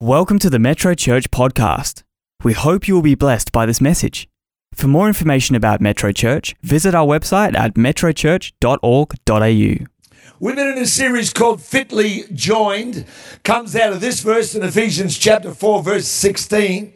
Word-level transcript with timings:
Welcome 0.00 0.38
to 0.38 0.48
the 0.48 0.60
Metro 0.60 0.94
Church 0.94 1.28
podcast. 1.32 2.04
We 2.44 2.52
hope 2.52 2.86
you 2.86 2.94
will 2.94 3.02
be 3.02 3.16
blessed 3.16 3.50
by 3.50 3.66
this 3.66 3.80
message. 3.80 4.28
For 4.72 4.86
more 4.86 5.08
information 5.08 5.56
about 5.56 5.80
Metro 5.80 6.12
Church, 6.12 6.54
visit 6.62 6.94
our 6.94 7.04
website 7.04 7.58
at 7.58 7.74
metrochurch.org.au. 7.74 9.86
We've 10.38 10.54
been 10.54 10.68
in 10.68 10.78
a 10.78 10.86
series 10.86 11.32
called 11.32 11.60
Fitly 11.60 12.26
Joined. 12.32 13.06
Comes 13.42 13.74
out 13.74 13.92
of 13.92 14.00
this 14.00 14.20
verse 14.20 14.54
in 14.54 14.62
Ephesians 14.62 15.18
chapter 15.18 15.52
4, 15.52 15.82
verse 15.82 16.06
16. 16.06 16.92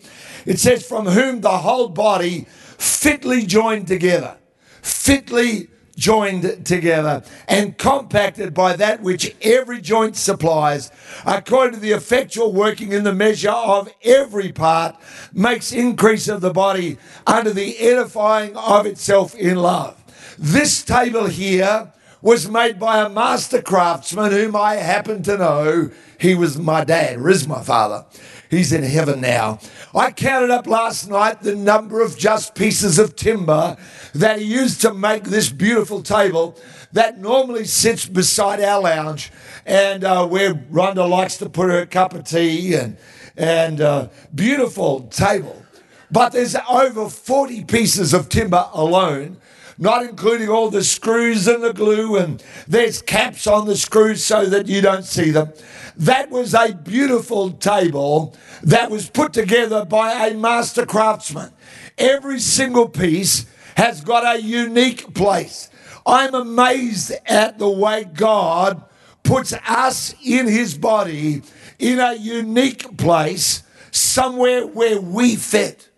It 0.47 0.61
says, 0.61 0.87
From 0.87 1.07
whom 1.07 1.41
the 1.41 1.59
whole 1.59 1.89
body 1.89 2.47
fitly 2.79 3.45
joined 3.45 3.89
together. 3.89 4.37
Fitly 4.81 5.67
joined 5.97 6.65
together 6.65 7.23
and 7.49 7.77
compacted 7.79 8.55
by 8.55 8.77
that 8.77 9.03
which 9.03 9.35
every 9.43 9.81
joint 9.81 10.17
supplies, 10.17 10.91
according 11.25 11.75
to 11.75 11.81
the 11.81 11.93
effectual 11.93 12.53
working 12.53 12.93
in 12.93 13.05
the 13.05 13.15
measure 13.15 13.51
of 13.51 13.93
every 14.03 14.53
part, 14.53 14.97
makes 15.33 15.73
increase 15.73 16.29
of 16.29 16.41
the 16.41 16.53
body 16.53 16.99
under 17.27 17.53
the 17.53 17.79
edifying 17.79 18.57
of 18.57 18.87
itself 18.87 19.35
in 19.35 19.57
love. 19.57 19.97
This 20.39 20.83
table 20.83 21.27
here 21.27 21.93
was 22.23 22.49
made 22.49 22.79
by 22.79 23.05
a 23.05 23.09
master 23.09 23.61
craftsman 23.61 24.31
whom 24.31 24.55
I 24.55 24.77
happen 24.77 25.23
to 25.25 25.37
know. 25.37 25.91
He 26.19 26.35
was 26.37 26.57
my 26.57 26.85
dad, 26.85 27.19
or 27.19 27.29
is 27.29 27.49
my 27.49 27.63
father. 27.63 28.07
He's 28.53 28.71
in 28.71 28.83
heaven 28.83 29.23
now. 29.23 29.61
I 29.95 30.11
counted 30.11 30.51
up 30.51 30.67
last 30.67 31.09
night 31.09 31.41
the 31.41 31.57
number 31.57 32.03
of 32.03 32.19
just 32.19 32.55
pieces 32.55 32.99
of 32.99 33.17
timber 33.17 33.79
that 34.15 34.41
he 34.41 34.45
used 34.45 34.83
to 34.83 34.93
make 34.93 35.25
this 35.25 35.49
beautiful 35.49 36.03
table 36.03 36.59
that 36.93 37.19
normally 37.19 37.65
sits 37.65 38.05
beside 38.05 38.61
our 38.61 38.83
lounge 38.83 39.33
and 39.65 40.05
uh, 40.05 40.27
where 40.27 40.53
Rhonda 40.53 41.09
likes 41.09 41.39
to 41.39 41.49
put 41.49 41.71
her 41.71 41.87
cup 41.87 42.13
of 42.13 42.25
tea 42.25 42.75
and, 42.75 42.99
and 43.39 43.81
uh, 43.81 44.09
beautiful 44.35 45.05
table. 45.05 45.65
But 46.11 46.33
there's 46.33 46.55
over 46.69 47.09
40 47.09 47.65
pieces 47.65 48.13
of 48.13 48.29
timber 48.29 48.69
alone 48.75 49.39
not 49.83 50.05
including 50.05 50.49
all 50.49 50.71
the 50.71 50.85
screws 50.85 51.49
and 51.49 51.63
the 51.63 51.73
glue, 51.73 52.17
and 52.17 52.43
there's 52.69 53.03
caps 53.03 53.49
on 53.49 53.67
the 53.67 53.77
screws 53.77 54.25
so 54.25 54.47
that 54.47 54.69
you 54.69 54.81
don't 54.81 55.05
see 55.05 55.33
them. 55.33 55.53
That 55.97 56.31
was 56.31 56.55
a 56.55 56.73
beautiful 56.73 57.51
table 57.51 58.37
that 58.63 58.93
was 58.93 59.11
put 59.11 59.33
together 59.33 59.85
by 59.85 60.29
a 60.29 60.35
master 60.35 60.87
craftsman. 60.87 61.53
Every 61.99 62.39
single 62.39 62.89
piece 62.89 63.45
has 63.77 64.03
got 64.03 64.37
a 64.37 64.41
unique 64.41 65.15
place. 65.15 65.69
I'm 66.07 66.35
amazed 66.35 67.13
at 67.27 67.59
the 67.59 67.69
way 67.69 68.05
God 68.05 68.85
puts 69.25 69.53
us 69.53 70.15
in 70.25 70.47
his 70.47 70.79
body 70.79 71.43
in 71.81 71.99
a 71.99 72.15
unique 72.15 72.97
place, 72.97 73.65
somewhere 73.91 74.65
where 74.65 75.01
we 75.01 75.35
fit. 75.35 75.91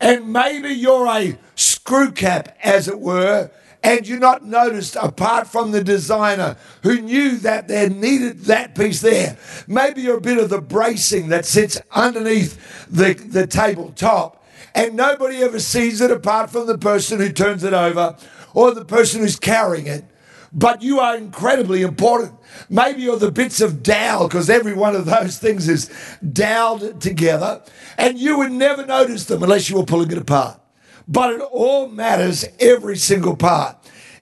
And 0.00 0.32
maybe 0.32 0.70
you're 0.70 1.06
a 1.06 1.38
screw 1.84 2.12
cap, 2.12 2.56
as 2.62 2.86
it 2.86 3.00
were, 3.00 3.50
and 3.82 4.06
you're 4.06 4.16
not 4.20 4.44
noticed 4.44 4.94
apart 4.94 5.48
from 5.48 5.72
the 5.72 5.82
designer 5.82 6.56
who 6.84 7.00
knew 7.00 7.36
that 7.38 7.66
there 7.66 7.90
needed 7.90 8.42
that 8.42 8.76
piece 8.76 9.00
there. 9.00 9.36
Maybe 9.66 10.02
you're 10.02 10.18
a 10.18 10.20
bit 10.20 10.38
of 10.38 10.48
the 10.48 10.60
bracing 10.60 11.30
that 11.30 11.44
sits 11.44 11.82
underneath 11.90 12.86
the, 12.88 13.14
the 13.14 13.48
tabletop, 13.48 14.46
and 14.76 14.94
nobody 14.94 15.38
ever 15.38 15.58
sees 15.58 16.00
it 16.00 16.12
apart 16.12 16.50
from 16.50 16.68
the 16.68 16.78
person 16.78 17.18
who 17.18 17.32
turns 17.32 17.64
it 17.64 17.74
over 17.74 18.16
or 18.54 18.72
the 18.72 18.84
person 18.84 19.20
who's 19.20 19.34
carrying 19.34 19.88
it. 19.88 20.04
But 20.52 20.82
you 20.82 21.00
are 21.00 21.16
incredibly 21.16 21.82
important. 21.82 22.34
Maybe 22.70 23.02
you're 23.02 23.16
the 23.16 23.32
bits 23.32 23.60
of 23.60 23.82
dowel, 23.82 24.28
because 24.28 24.48
every 24.48 24.74
one 24.74 24.94
of 24.94 25.06
those 25.06 25.36
things 25.36 25.68
is 25.68 25.90
doweled 26.32 27.00
together, 27.00 27.64
and 27.98 28.20
you 28.20 28.38
would 28.38 28.52
never 28.52 28.86
notice 28.86 29.24
them 29.24 29.42
unless 29.42 29.68
you 29.68 29.78
were 29.78 29.84
pulling 29.84 30.12
it 30.12 30.18
apart. 30.18 30.60
But 31.08 31.34
it 31.34 31.40
all 31.40 31.88
matters, 31.88 32.44
every 32.60 32.96
single 32.96 33.36
part. 33.36 33.76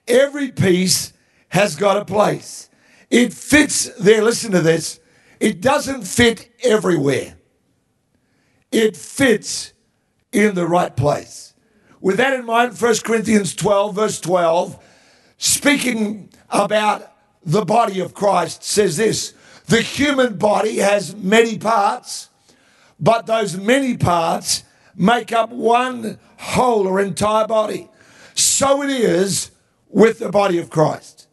Every 0.07 0.51
piece 0.51 1.13
has 1.49 1.75
got 1.75 1.97
a 1.97 2.05
place. 2.05 2.69
It 3.09 3.33
fits 3.33 3.89
there. 3.99 4.23
Listen 4.23 4.51
to 4.51 4.61
this. 4.61 4.99
It 5.39 5.59
doesn't 5.59 6.03
fit 6.03 6.49
everywhere, 6.63 7.35
it 8.71 8.95
fits 8.95 9.73
in 10.31 10.55
the 10.55 10.67
right 10.67 10.95
place. 10.95 11.53
With 11.99 12.17
that 12.17 12.33
in 12.33 12.45
mind, 12.45 12.79
1 12.79 12.95
Corinthians 13.03 13.53
12, 13.55 13.95
verse 13.95 14.19
12, 14.19 14.77
speaking 15.37 16.29
about 16.49 17.11
the 17.43 17.65
body 17.65 17.99
of 17.99 18.13
Christ, 18.13 18.63
says 18.63 18.97
this 18.97 19.33
The 19.65 19.81
human 19.81 20.37
body 20.37 20.77
has 20.77 21.15
many 21.15 21.57
parts, 21.57 22.29
but 22.99 23.25
those 23.25 23.57
many 23.57 23.97
parts 23.97 24.63
make 24.95 25.31
up 25.31 25.49
one 25.49 26.19
whole 26.41 26.87
or 26.87 26.99
entire 26.99 27.47
body. 27.47 27.87
So 28.33 28.81
it 28.81 28.89
is 28.89 29.51
with 29.89 30.19
the 30.19 30.29
body 30.29 30.57
of 30.57 30.69
Christ. 30.69 31.27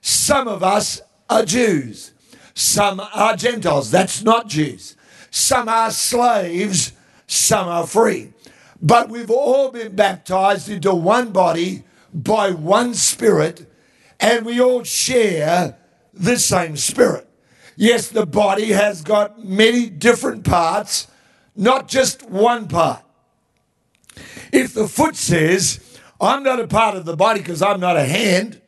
Some 0.00 0.46
of 0.48 0.62
us 0.62 1.02
are 1.28 1.44
Jews, 1.44 2.12
some 2.54 3.00
are 3.00 3.36
Gentiles. 3.36 3.90
That's 3.90 4.22
not 4.22 4.48
Jews. 4.48 4.96
Some 5.30 5.68
are 5.68 5.90
slaves, 5.90 6.92
some 7.26 7.66
are 7.66 7.86
free. 7.86 8.32
But 8.80 9.08
we've 9.08 9.30
all 9.30 9.70
been 9.70 9.96
baptized 9.96 10.68
into 10.68 10.94
one 10.94 11.32
body 11.32 11.84
by 12.12 12.50
one 12.50 12.94
spirit, 12.94 13.66
and 14.20 14.44
we 14.44 14.60
all 14.60 14.84
share 14.84 15.78
the 16.12 16.36
same 16.36 16.76
spirit. 16.76 17.26
Yes, 17.76 18.08
the 18.08 18.26
body 18.26 18.72
has 18.72 19.00
got 19.00 19.42
many 19.42 19.88
different 19.88 20.44
parts, 20.44 21.08
not 21.56 21.88
just 21.88 22.28
one 22.28 22.68
part. 22.68 23.02
If 24.52 24.74
the 24.74 24.86
foot 24.86 25.16
says, 25.16 25.98
I'm 26.20 26.42
not 26.42 26.60
a 26.60 26.68
part 26.68 26.94
of 26.94 27.06
the 27.06 27.16
body 27.16 27.40
because 27.40 27.62
I'm 27.62 27.80
not 27.80 27.96
a 27.96 28.04
hand, 28.04 28.60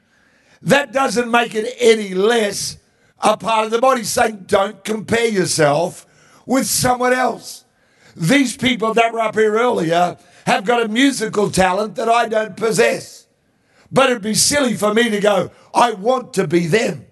that 0.62 0.92
doesn't 0.92 1.30
make 1.30 1.54
it 1.54 1.76
any 1.78 2.14
less 2.14 2.78
a 3.20 3.36
part 3.36 3.66
of 3.66 3.70
the 3.70 3.80
body. 3.80 4.02
Saying, 4.02 4.44
don't 4.46 4.82
compare 4.82 5.28
yourself 5.28 6.06
with 6.46 6.66
someone 6.66 7.12
else. 7.12 7.64
These 8.16 8.56
people 8.56 8.94
that 8.94 9.12
were 9.12 9.20
up 9.20 9.34
here 9.34 9.54
earlier 9.54 10.16
have 10.46 10.64
got 10.64 10.82
a 10.82 10.88
musical 10.88 11.50
talent 11.50 11.96
that 11.96 12.08
I 12.08 12.28
don't 12.28 12.56
possess. 12.56 13.26
But 13.92 14.10
it'd 14.10 14.22
be 14.22 14.34
silly 14.34 14.74
for 14.74 14.94
me 14.94 15.10
to 15.10 15.20
go, 15.20 15.50
I 15.74 15.92
want 15.92 16.32
to 16.34 16.48
be 16.48 16.66
them. 16.66 17.06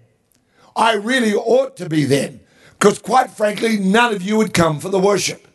I 0.74 0.94
really 0.94 1.34
ought 1.34 1.76
to 1.76 1.88
be 1.88 2.04
them. 2.04 2.40
Because 2.70 2.98
quite 2.98 3.30
frankly, 3.30 3.76
none 3.76 4.14
of 4.14 4.22
you 4.22 4.36
would 4.38 4.54
come 4.54 4.80
for 4.80 4.88
the 4.88 4.98
worship 4.98 5.46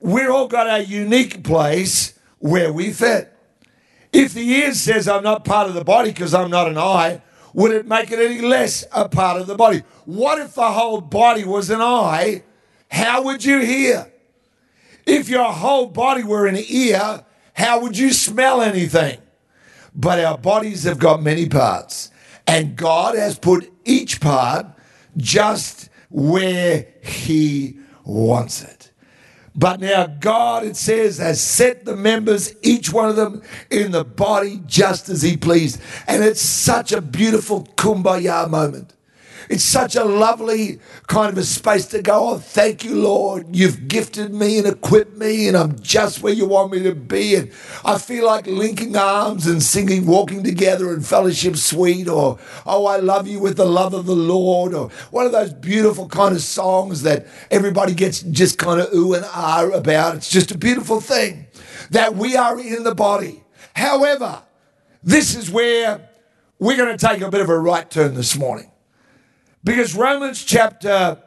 we're 0.00 0.30
all 0.30 0.48
got 0.48 0.68
a 0.68 0.84
unique 0.84 1.42
place 1.42 2.18
where 2.38 2.72
we 2.72 2.92
fit. 2.92 3.32
If 4.12 4.34
the 4.34 4.48
ear 4.48 4.72
says 4.74 5.08
I'm 5.08 5.22
not 5.22 5.44
part 5.44 5.68
of 5.68 5.74
the 5.74 5.84
body 5.84 6.10
because 6.10 6.34
I'm 6.34 6.50
not 6.50 6.68
an 6.68 6.78
eye, 6.78 7.22
would 7.52 7.72
it 7.72 7.86
make 7.86 8.10
it 8.10 8.18
any 8.18 8.40
less 8.40 8.84
a 8.92 9.08
part 9.08 9.40
of 9.40 9.46
the 9.46 9.54
body? 9.54 9.82
What 10.04 10.38
if 10.38 10.54
the 10.54 10.70
whole 10.70 11.00
body 11.00 11.44
was 11.44 11.70
an 11.70 11.80
eye? 11.80 12.44
How 12.90 13.22
would 13.22 13.44
you 13.44 13.60
hear? 13.60 14.12
If 15.04 15.28
your 15.28 15.50
whole 15.50 15.86
body 15.86 16.22
were 16.22 16.46
an 16.46 16.56
ear, 16.68 17.24
how 17.54 17.80
would 17.80 17.98
you 17.98 18.12
smell 18.12 18.62
anything? 18.62 19.18
But 19.94 20.22
our 20.24 20.38
bodies 20.38 20.84
have 20.84 20.98
got 20.98 21.22
many 21.22 21.48
parts, 21.48 22.10
and 22.46 22.76
God 22.76 23.16
has 23.16 23.38
put 23.38 23.72
each 23.84 24.20
part 24.20 24.66
just 25.16 25.88
where 26.08 26.86
He 27.02 27.80
wants 28.04 28.62
it. 28.62 28.77
But 29.58 29.80
now 29.80 30.06
God, 30.06 30.64
it 30.64 30.76
says, 30.76 31.18
has 31.18 31.40
set 31.40 31.84
the 31.84 31.96
members, 31.96 32.54
each 32.62 32.92
one 32.92 33.08
of 33.08 33.16
them, 33.16 33.42
in 33.70 33.90
the 33.90 34.04
body 34.04 34.62
just 34.66 35.08
as 35.08 35.20
He 35.20 35.36
pleased. 35.36 35.80
And 36.06 36.22
it's 36.22 36.40
such 36.40 36.92
a 36.92 37.00
beautiful 37.02 37.64
kumbaya 37.74 38.48
moment. 38.48 38.94
It's 39.48 39.64
such 39.64 39.96
a 39.96 40.04
lovely 40.04 40.78
kind 41.06 41.32
of 41.32 41.38
a 41.38 41.42
space 41.42 41.86
to 41.86 42.02
go, 42.02 42.30
oh, 42.30 42.38
thank 42.38 42.84
you, 42.84 42.94
Lord. 42.94 43.54
You've 43.56 43.88
gifted 43.88 44.32
me 44.32 44.58
and 44.58 44.66
equipped 44.66 45.16
me, 45.16 45.48
and 45.48 45.56
I'm 45.56 45.78
just 45.80 46.22
where 46.22 46.32
you 46.32 46.46
want 46.46 46.72
me 46.72 46.82
to 46.82 46.94
be. 46.94 47.34
And 47.34 47.50
I 47.84 47.98
feel 47.98 48.26
like 48.26 48.46
linking 48.46 48.96
arms 48.96 49.46
and 49.46 49.62
singing 49.62 50.06
Walking 50.06 50.42
Together 50.42 50.92
in 50.92 51.00
Fellowship 51.00 51.56
Suite, 51.56 52.08
or 52.08 52.38
Oh, 52.66 52.86
I 52.86 52.96
Love 52.98 53.26
You 53.26 53.40
with 53.40 53.56
the 53.56 53.66
Love 53.66 53.94
of 53.94 54.06
the 54.06 54.16
Lord, 54.16 54.74
or 54.74 54.90
one 55.10 55.26
of 55.26 55.32
those 55.32 55.52
beautiful 55.52 56.08
kind 56.08 56.34
of 56.34 56.42
songs 56.42 57.02
that 57.02 57.26
everybody 57.50 57.94
gets 57.94 58.20
just 58.22 58.58
kind 58.58 58.80
of 58.80 58.92
ooh 58.92 59.14
and 59.14 59.24
ah 59.26 59.58
about. 59.72 60.16
It's 60.16 60.30
just 60.30 60.50
a 60.50 60.58
beautiful 60.58 61.00
thing 61.00 61.46
that 61.90 62.14
we 62.14 62.36
are 62.36 62.58
in 62.58 62.84
the 62.84 62.94
body. 62.94 63.42
However, 63.74 64.42
this 65.02 65.34
is 65.34 65.50
where 65.50 66.08
we're 66.58 66.76
going 66.76 66.96
to 66.96 67.06
take 67.06 67.22
a 67.22 67.30
bit 67.30 67.40
of 67.40 67.48
a 67.48 67.58
right 67.58 67.88
turn 67.90 68.14
this 68.14 68.36
morning. 68.36 68.70
Because 69.68 69.94
Romans 69.94 70.44
chapter 70.44 71.18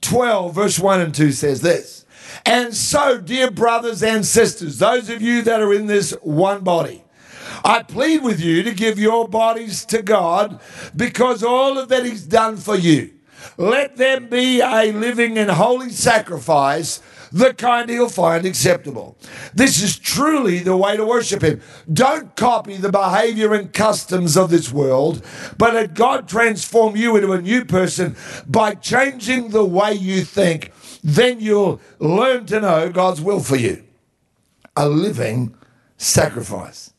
12, 0.00 0.54
verse 0.54 0.78
1 0.78 1.00
and 1.02 1.14
2 1.14 1.32
says 1.32 1.60
this. 1.60 2.06
And 2.46 2.74
so, 2.74 3.20
dear 3.20 3.50
brothers 3.50 4.02
and 4.02 4.24
sisters, 4.24 4.78
those 4.78 5.10
of 5.10 5.20
you 5.20 5.42
that 5.42 5.60
are 5.60 5.74
in 5.74 5.86
this 5.86 6.12
one 6.22 6.64
body, 6.64 7.04
I 7.62 7.82
plead 7.82 8.22
with 8.22 8.40
you 8.40 8.62
to 8.62 8.72
give 8.72 8.98
your 8.98 9.28
bodies 9.28 9.84
to 9.84 10.00
God 10.00 10.62
because 10.96 11.42
all 11.42 11.76
of 11.76 11.90
that 11.90 12.06
He's 12.06 12.24
done 12.24 12.56
for 12.56 12.74
you. 12.74 13.12
Let 13.58 13.98
them 13.98 14.30
be 14.30 14.62
a 14.62 14.92
living 14.92 15.36
and 15.36 15.50
holy 15.50 15.90
sacrifice, 15.90 17.02
the 17.32 17.54
kind 17.54 17.88
he'll 17.88 18.08
find 18.08 18.44
acceptable. 18.44 19.16
This 19.54 19.82
is 19.82 19.98
truly 19.98 20.58
the 20.58 20.76
way 20.76 20.96
to 20.96 21.04
worship 21.04 21.42
him. 21.42 21.60
Don't 21.92 22.34
copy 22.36 22.76
the 22.76 22.90
behavior 22.90 23.54
and 23.54 23.72
customs 23.72 24.36
of 24.36 24.50
this 24.50 24.72
world, 24.72 25.24
but 25.56 25.74
let 25.74 25.94
God 25.94 26.28
transform 26.28 26.96
you 26.96 27.16
into 27.16 27.32
a 27.32 27.40
new 27.40 27.64
person 27.64 28.16
by 28.46 28.74
changing 28.74 29.50
the 29.50 29.64
way 29.64 29.92
you 29.92 30.24
think. 30.24 30.72
Then 31.02 31.40
you'll 31.40 31.80
learn 31.98 32.46
to 32.46 32.60
know 32.60 32.90
God's 32.90 33.20
will 33.20 33.40
for 33.40 33.56
you. 33.56 33.84
A 34.76 34.88
living 34.88 35.54
sacrifice. 35.96 36.92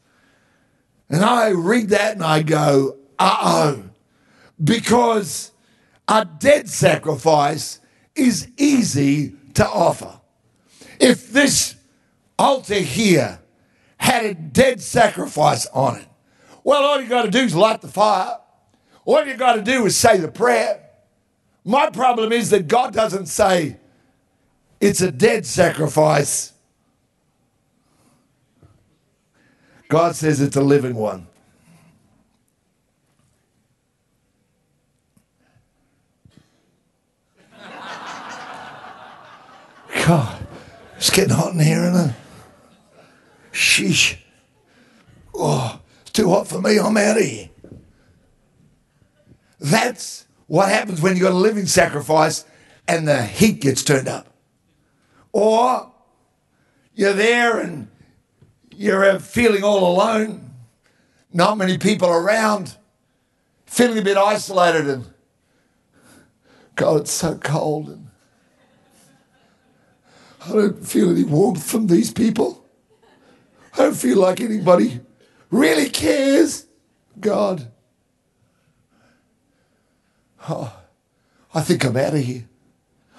And 1.10 1.26
I 1.26 1.50
read 1.50 1.90
that 1.90 2.14
and 2.14 2.24
I 2.24 2.42
go, 2.42 2.98
uh 3.20 3.38
oh, 3.42 3.84
because 4.64 5.52
a 6.08 6.26
dead 6.26 6.70
sacrifice 6.70 7.80
is 8.16 8.48
easy 8.58 9.34
to 9.56 9.68
offer. 9.68 10.21
If 11.02 11.32
this 11.32 11.76
altar 12.38 12.76
here 12.76 13.40
had 13.98 14.24
a 14.24 14.36
dead 14.36 14.82
sacrifice 14.82 15.66
on 15.74 15.98
it, 15.98 16.08
well, 16.64 16.84
all 16.84 17.02
you 17.02 17.10
got 17.10 17.24
to 17.24 17.32
do 17.32 17.40
is 17.40 17.56
light 17.56 17.82
the 17.82 17.88
fire. 17.88 18.38
All 19.04 19.26
you 19.26 19.36
got 19.36 19.56
to 19.56 19.64
do 19.64 19.84
is 19.88 19.98
say 19.98 20.18
the 20.18 20.28
prayer. 20.28 20.80
My 21.66 21.90
problem 21.90 22.32
is 22.32 22.52
that 22.52 22.68
God 22.68 22.94
doesn't 22.94 23.26
say 23.26 23.78
it's 24.80 25.02
a 25.02 25.12
dead 25.12 25.48
sacrifice. 25.48 26.54
God 29.88 30.16
says 30.16 30.40
it's 30.40 30.56
a 30.56 30.62
living 30.62 30.96
one. 30.96 31.28
God, 40.06 40.41
it's 41.02 41.10
getting 41.10 41.34
hot 41.34 41.54
in 41.54 41.60
here, 41.60 41.84
isn't 41.84 42.10
it? 42.12 42.16
Sheesh. 43.52 44.18
Oh, 45.34 45.80
it's 46.02 46.12
too 46.12 46.30
hot 46.30 46.48
for 46.48 46.62
me. 46.62 46.78
I'm 46.78 46.96
out 46.96 47.18
of 47.18 47.24
here. 47.24 47.50
That's 49.60 50.28
what 50.46 50.70
happens 50.70 51.02
when 51.02 51.14
you've 51.14 51.24
got 51.24 51.32
a 51.32 51.36
living 51.36 51.66
sacrifice 51.66 52.46
and 52.88 53.08
the 53.08 53.24
heat 53.24 53.62
gets 53.62 53.84
turned 53.84 54.08
up. 54.08 54.28
Or 55.32 55.92
you're 56.94 57.14
there 57.14 57.60
and 57.60 57.88
you're 58.76 59.18
feeling 59.18 59.64
all 59.64 59.92
alone, 59.92 60.54
not 61.34 61.58
many 61.58 61.80
people 61.80 62.10
around, 62.10 62.78
feeling 63.66 63.98
a 63.98 64.04
bit 64.04 64.18
isolated, 64.18 64.88
and 64.88 65.12
God, 66.76 67.02
it's 67.02 67.12
so 67.12 67.40
cold. 67.40 67.88
And 67.88 68.11
I 70.44 70.54
don't 70.54 70.86
feel 70.86 71.12
any 71.12 71.24
warmth 71.24 71.64
from 71.64 71.88
these 71.88 72.12
people. 72.12 72.66
I 73.74 73.78
don't 73.78 73.96
feel 73.96 74.18
like 74.18 74.42
anybody 74.42 75.02
really 75.50 75.90
cares. 75.90 76.66
God. 77.20 77.72
Oh, 80.50 80.76
I 81.54 81.62
think 81.62 81.84
I'm 81.84 81.98
out 81.98 82.16
of 82.16 82.24
here. 82.24 82.48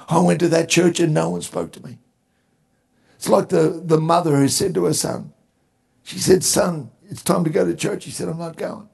I 0.09 0.19
went 0.21 0.41
to 0.41 0.49
that 0.49 0.69
church 0.69 0.99
and 0.99 1.15
no 1.15 1.31
one 1.31 1.43
spoke 1.43 1.73
to 1.73 1.85
me. 1.85 1.99
It's 3.17 3.29
like 3.29 3.51
the, 3.51 3.81
the 3.85 4.01
mother 4.01 4.37
who 4.37 4.49
said 4.49 4.75
to 4.75 4.85
her 4.87 4.93
son, 4.93 5.33
she 6.03 6.19
said, 6.19 6.43
Son, 6.43 6.91
it's 7.09 7.23
time 7.23 7.45
to 7.45 7.51
go 7.51 7.65
to 7.65 7.77
church. 7.77 8.05
He 8.05 8.11
said, 8.11 8.29
I'm 8.29 8.39
not 8.39 8.57
going. 8.57 8.89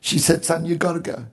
She 0.00 0.18
said, 0.18 0.44
Son, 0.44 0.64
you've 0.64 0.80
got 0.80 0.94
to 0.94 1.00
go. 1.00 1.26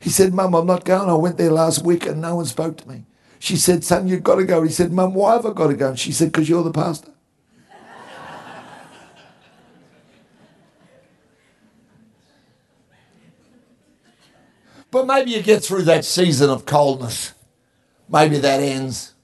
He 0.00 0.10
said, 0.10 0.34
Mum, 0.34 0.54
I'm 0.54 0.66
not 0.66 0.84
going. 0.84 1.08
I 1.08 1.14
went 1.14 1.36
there 1.38 1.52
last 1.52 1.84
week 1.84 2.06
and 2.06 2.20
no 2.20 2.36
one 2.36 2.46
spoke 2.46 2.76
to 2.78 2.88
me. 2.88 3.04
She 3.40 3.56
said, 3.56 3.82
Son, 3.82 4.06
you've 4.06 4.22
got 4.22 4.34
to 4.34 4.44
go. 4.44 4.62
He 4.62 4.68
said, 4.68 4.92
Mum, 4.92 5.14
why 5.14 5.32
have 5.32 5.46
I 5.46 5.54
got 5.54 5.68
to 5.68 5.74
go? 5.74 5.88
And 5.88 5.98
she 5.98 6.12
said, 6.12 6.30
Because 6.30 6.46
you're 6.46 6.62
the 6.62 6.70
pastor. 6.70 7.10
but 14.90 15.06
maybe 15.06 15.30
you 15.30 15.42
get 15.42 15.64
through 15.64 15.84
that 15.84 16.04
season 16.04 16.50
of 16.50 16.66
coldness. 16.66 17.32
Maybe 18.10 18.36
that 18.40 18.60
ends. 18.60 19.14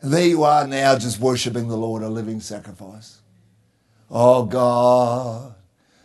And 0.00 0.12
there 0.12 0.28
you 0.28 0.44
are 0.44 0.68
now 0.68 0.96
just 0.98 1.18
worshiping 1.18 1.66
the 1.66 1.76
Lord, 1.76 2.04
a 2.04 2.08
living 2.08 2.38
sacrifice. 2.38 3.22
Oh 4.08 4.44
God, 4.44 5.56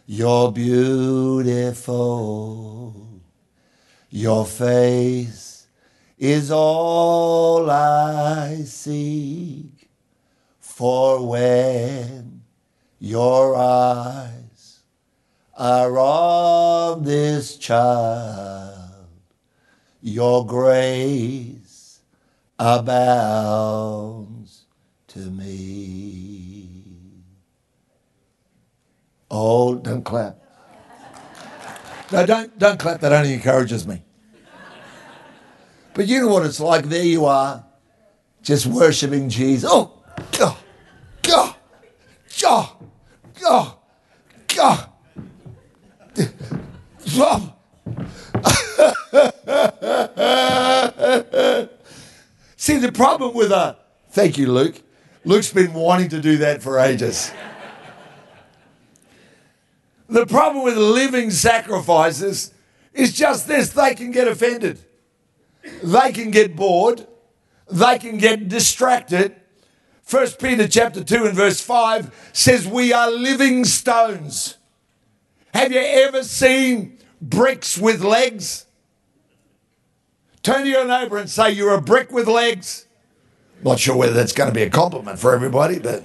you're 0.07 0.51
beautiful. 0.51 1.85
Your 4.09 4.45
face 4.45 5.67
is 6.17 6.51
all 6.51 7.69
I 7.69 8.61
seek. 8.65 9.89
For 10.59 11.27
when 11.27 12.41
your 12.99 13.55
eyes 13.55 14.79
are 15.57 15.97
on 15.97 17.03
this 17.03 17.57
child, 17.57 19.07
your 20.01 20.45
grace 20.45 22.01
abounds 22.59 24.65
to 25.07 25.19
me. 25.19 26.69
Oh, 29.31 29.75
don't 29.75 30.03
clap. 30.03 30.44
No, 32.11 32.25
don't, 32.25 32.57
don't 32.59 32.79
clap. 32.79 33.01
That 33.01 33.11
only 33.11 33.33
encourages 33.33 33.87
me. 33.87 34.03
But 35.93 36.07
you 36.07 36.21
know 36.21 36.27
what 36.27 36.45
it's 36.45 36.59
like. 36.59 36.85
There 36.85 37.03
you 37.03 37.25
are, 37.25 37.65
just 38.41 38.65
worshiping 38.65 39.29
Jesus. 39.29 39.69
Oh, 39.71 40.03
God, 40.37 40.57
God, 41.21 41.55
God, 42.39 42.69
God, 43.39 43.75
God. 44.55 44.89
See, 52.57 52.77
the 52.77 52.91
problem 52.91 53.33
with 53.35 53.51
a. 53.51 53.77
Thank 54.09 54.37
you, 54.37 54.51
Luke. 54.51 54.81
Luke's 55.23 55.51
been 55.51 55.73
wanting 55.73 56.09
to 56.09 56.21
do 56.21 56.37
that 56.37 56.61
for 56.61 56.79
ages. 56.79 57.31
The 60.07 60.25
problem 60.25 60.63
with 60.63 60.77
living 60.77 61.31
sacrifices 61.31 62.53
is 62.93 63.13
just 63.13 63.47
this 63.47 63.69
they 63.69 63.95
can 63.95 64.11
get 64.11 64.27
offended, 64.27 64.79
they 65.83 66.11
can 66.11 66.31
get 66.31 66.55
bored, 66.55 67.07
they 67.69 67.97
can 67.97 68.17
get 68.17 68.47
distracted. 68.47 69.35
First 70.03 70.39
Peter 70.39 70.67
chapter 70.67 71.03
2 71.03 71.25
and 71.25 71.35
verse 71.35 71.59
5 71.61 72.29
says, 72.31 72.67
We 72.67 72.93
are 72.93 73.09
living 73.09 73.65
stones. 73.65 74.57
Have 75.53 75.71
you 75.71 75.79
ever 75.79 76.23
seen 76.23 76.99
bricks 77.19 77.77
with 77.77 78.03
legs? 78.03 78.67
Turn 80.43 80.61
to 80.61 80.69
your 80.69 80.85
neighbor 80.85 81.17
and 81.17 81.27
say, 81.27 81.51
You're 81.51 81.73
a 81.73 81.81
brick 81.81 82.11
with 82.11 82.27
legs. 82.27 82.85
Not 83.63 83.79
sure 83.79 83.95
whether 83.95 84.13
that's 84.13 84.33
going 84.33 84.49
to 84.49 84.53
be 84.53 84.61
a 84.61 84.69
compliment 84.69 85.17
for 85.17 85.33
everybody, 85.33 85.79
but 85.79 86.03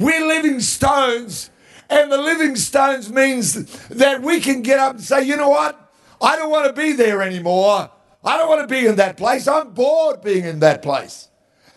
we're 0.00 0.26
living 0.26 0.58
stones 0.58 1.50
and 1.90 2.12
the 2.12 2.18
living 2.18 2.56
stones 2.56 3.10
means 3.10 3.54
that 3.88 4.22
we 4.22 4.40
can 4.40 4.62
get 4.62 4.78
up 4.78 4.96
and 4.96 5.02
say, 5.02 5.22
you 5.22 5.36
know 5.36 5.48
what? 5.48 5.92
I 6.20 6.36
don't 6.36 6.50
want 6.50 6.66
to 6.66 6.72
be 6.72 6.92
there 6.92 7.22
anymore. 7.22 7.90
I 8.24 8.36
don't 8.36 8.48
want 8.48 8.68
to 8.68 8.74
be 8.74 8.86
in 8.86 8.96
that 8.96 9.16
place. 9.16 9.46
I'm 9.48 9.72
bored 9.72 10.22
being 10.22 10.44
in 10.44 10.60
that 10.60 10.82
place. 10.82 11.28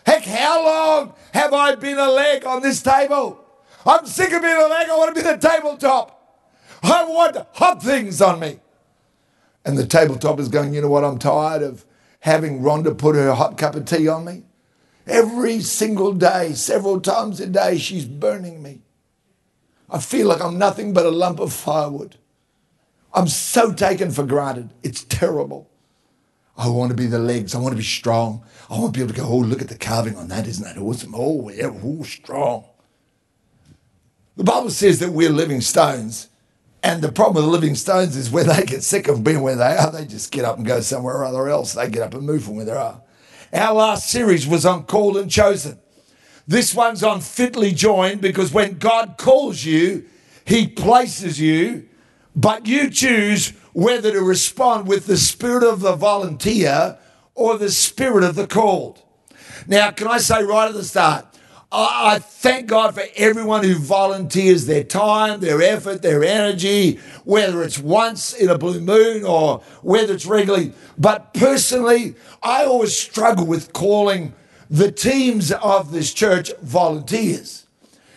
Heck, 0.04 0.24
how 0.24 0.64
long 0.64 1.14
have 1.32 1.52
I 1.52 1.74
been 1.76 1.98
a 1.98 2.10
leg 2.10 2.44
on 2.44 2.60
this 2.60 2.82
table? 2.82 3.44
I'm 3.86 4.04
sick 4.06 4.32
of 4.32 4.42
being 4.42 4.56
a 4.56 4.66
leg. 4.66 4.88
I 4.88 4.96
want 4.96 5.14
to 5.14 5.22
be 5.22 5.26
the 5.26 5.36
tabletop. 5.36 6.18
I 6.82 7.04
want 7.04 7.36
hot 7.52 7.82
things 7.82 8.20
on 8.20 8.40
me. 8.40 8.58
And 9.64 9.78
the 9.78 9.86
tabletop 9.86 10.40
is 10.40 10.48
going, 10.48 10.74
you 10.74 10.80
know 10.80 10.90
what? 10.90 11.04
I'm 11.04 11.18
tired 11.18 11.62
of 11.62 11.84
having 12.20 12.60
Rhonda 12.60 12.96
put 12.96 13.14
her 13.14 13.32
hot 13.32 13.56
cup 13.56 13.76
of 13.76 13.84
tea 13.84 14.08
on 14.08 14.24
me. 14.24 14.42
Every 15.06 15.60
single 15.60 16.12
day, 16.12 16.52
several 16.54 17.00
times 17.00 17.40
a 17.40 17.46
day, 17.46 17.78
she's 17.78 18.04
burning 18.04 18.62
me. 18.62 18.82
I 19.92 19.98
feel 19.98 20.26
like 20.26 20.40
I'm 20.40 20.58
nothing 20.58 20.94
but 20.94 21.04
a 21.04 21.10
lump 21.10 21.38
of 21.38 21.52
firewood. 21.52 22.16
I'm 23.12 23.28
so 23.28 23.72
taken 23.72 24.10
for 24.10 24.24
granted. 24.24 24.70
It's 24.82 25.04
terrible. 25.04 25.68
I 26.56 26.68
want 26.68 26.90
to 26.90 26.96
be 26.96 27.06
the 27.06 27.18
legs. 27.18 27.54
I 27.54 27.58
want 27.58 27.72
to 27.72 27.76
be 27.76 27.82
strong. 27.84 28.42
I 28.70 28.78
want 28.78 28.94
to 28.94 28.98
be 28.98 29.04
able 29.04 29.14
to 29.14 29.20
go, 29.20 29.28
oh, 29.28 29.38
look 29.38 29.60
at 29.60 29.68
the 29.68 29.76
carving 29.76 30.16
on 30.16 30.28
that. 30.28 30.46
Isn't 30.46 30.64
that 30.64 30.80
awesome? 30.80 31.14
Oh, 31.14 31.50
yeah, 31.50 31.70
oh, 31.70 32.02
strong. 32.04 32.64
The 34.36 34.44
Bible 34.44 34.70
says 34.70 34.98
that 35.00 35.12
we're 35.12 35.30
living 35.30 35.60
stones. 35.60 36.28
And 36.82 37.02
the 37.02 37.12
problem 37.12 37.44
with 37.44 37.52
living 37.52 37.74
stones 37.74 38.16
is 38.16 38.30
when 38.30 38.48
they 38.48 38.64
get 38.64 38.82
sick 38.82 39.08
of 39.08 39.22
being 39.22 39.42
where 39.42 39.56
they 39.56 39.76
are, 39.76 39.92
they 39.92 40.06
just 40.06 40.32
get 40.32 40.46
up 40.46 40.56
and 40.56 40.66
go 40.66 40.80
somewhere 40.80 41.16
or 41.16 41.24
other 41.24 41.48
else. 41.48 41.74
They 41.74 41.90
get 41.90 42.02
up 42.02 42.14
and 42.14 42.26
move 42.26 42.44
from 42.44 42.56
where 42.56 42.64
they 42.64 42.72
are. 42.72 43.02
Our 43.52 43.74
last 43.74 44.08
series 44.08 44.46
was 44.46 44.64
on 44.64 44.84
called 44.84 45.18
and 45.18 45.30
chosen. 45.30 45.78
This 46.46 46.74
one's 46.74 47.02
on 47.02 47.20
fitly 47.20 47.72
joined 47.72 48.20
because 48.20 48.52
when 48.52 48.78
God 48.78 49.16
calls 49.16 49.64
you, 49.64 50.04
he 50.44 50.66
places 50.66 51.40
you, 51.40 51.88
but 52.34 52.66
you 52.66 52.90
choose 52.90 53.50
whether 53.72 54.10
to 54.12 54.20
respond 54.20 54.88
with 54.88 55.06
the 55.06 55.16
spirit 55.16 55.62
of 55.62 55.80
the 55.80 55.94
volunteer 55.94 56.98
or 57.34 57.56
the 57.56 57.70
spirit 57.70 58.24
of 58.24 58.34
the 58.34 58.46
called. 58.46 59.02
Now, 59.66 59.90
can 59.90 60.08
I 60.08 60.18
say 60.18 60.42
right 60.42 60.68
at 60.68 60.74
the 60.74 60.84
start, 60.84 61.26
I, 61.70 62.14
I 62.14 62.18
thank 62.18 62.66
God 62.66 62.94
for 62.94 63.04
everyone 63.16 63.64
who 63.64 63.76
volunteers 63.76 64.66
their 64.66 64.84
time, 64.84 65.40
their 65.40 65.62
effort, 65.62 66.02
their 66.02 66.22
energy, 66.24 66.98
whether 67.24 67.62
it's 67.62 67.78
once 67.78 68.34
in 68.34 68.50
a 68.50 68.58
blue 68.58 68.80
moon 68.80 69.24
or 69.24 69.62
whether 69.82 70.12
it's 70.12 70.26
regularly. 70.26 70.72
But 70.98 71.32
personally, 71.32 72.14
I 72.42 72.64
always 72.64 72.96
struggle 72.96 73.46
with 73.46 73.72
calling 73.72 74.34
the 74.72 74.90
teams 74.90 75.52
of 75.52 75.92
this 75.92 76.14
church 76.14 76.50
volunteers. 76.62 77.66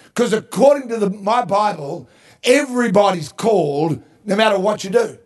Because 0.06 0.32
according 0.32 0.88
to 0.88 0.98
the, 0.98 1.10
my 1.10 1.44
Bible, 1.44 2.08
everybody's 2.46 3.30
called 3.30 4.02
no 4.24 4.38
matter 4.38 4.58
what 4.58 4.86
you 4.86 4.90
do. 4.90 5.18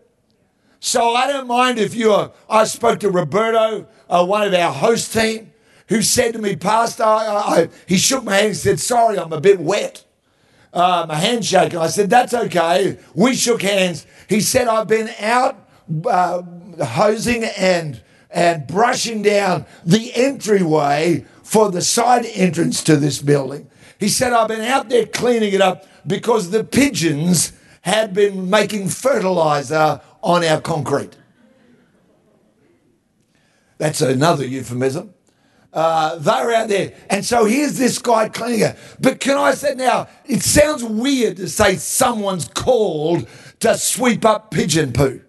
So 0.80 1.14
I 1.14 1.28
don't 1.28 1.46
mind 1.46 1.78
if 1.78 1.94
you're, 1.94 2.32
I 2.50 2.64
spoke 2.64 3.00
to 3.02 3.12
Roberto, 3.12 3.86
uh, 4.10 4.26
one 4.26 4.48
of 4.48 4.56
our 4.56 4.74
host 4.74 5.14
team, 5.14 5.54
who 5.88 6.02
said 6.02 6.34
to 6.34 6.40
me, 6.40 6.56
Pastor, 6.56 7.04
I, 7.04 7.26
I, 7.26 7.70
he 7.86 7.98
shook 7.98 8.24
my 8.24 8.36
hand 8.36 8.48
and 8.48 8.58
said, 8.58 8.80
Sorry, 8.80 9.20
I'm 9.20 9.32
a 9.32 9.40
bit 9.40 9.60
wet. 9.60 10.04
Uh, 10.74 11.06
my 11.08 11.16
handshake. 11.16 11.76
I 11.76 11.88
said, 11.88 12.10
That's 12.10 12.34
okay. 12.34 12.98
We 13.14 13.36
shook 13.36 13.62
hands. 13.62 14.08
He 14.28 14.42
said, 14.42 14.68
I've 14.68 14.88
been 14.88 15.10
out 15.20 15.70
uh, 16.08 16.42
hosing 16.84 17.44
and, 17.44 18.02
and 18.30 18.68
brushing 18.68 19.22
down 19.22 19.66
the 19.84 20.14
entryway 20.14 21.26
for 21.44 21.72
the 21.72 21.82
side 21.82 22.26
entrance 22.34 22.84
to 22.84 22.96
this 22.96 23.22
building. 23.22 23.70
He 24.00 24.08
said, 24.08 24.34
I've 24.34 24.48
been 24.48 24.62
out 24.62 24.90
there 24.90 25.06
cleaning 25.06 25.54
it 25.54 25.62
up 25.62 25.86
because 26.08 26.52
the 26.52 26.64
pigeons 26.64 27.54
had 27.82 28.14
been 28.14 28.50
making 28.50 28.90
fertilizer 28.90 30.02
on 30.22 30.44
our 30.44 30.62
concrete. 30.62 31.16
That's 33.78 34.02
another 34.02 34.46
euphemism. 34.46 35.14
Uh, 35.72 36.16
they're 36.18 36.54
out 36.54 36.68
there. 36.68 36.94
And 37.10 37.24
so 37.24 37.46
here's 37.46 37.78
this 37.78 38.00
guy 38.00 38.28
cleaning 38.30 38.62
it. 38.62 38.78
But 39.00 39.20
can 39.20 39.38
I 39.38 39.54
say 39.54 39.76
now, 39.76 40.08
it 40.26 40.42
sounds 40.42 40.84
weird 40.84 41.38
to 41.38 41.48
say 41.48 41.76
someone's 41.76 42.48
called 42.48 43.28
to 43.60 43.78
sweep 43.78 44.26
up 44.26 44.52
pigeon 44.52 44.94
poo. 44.94 45.22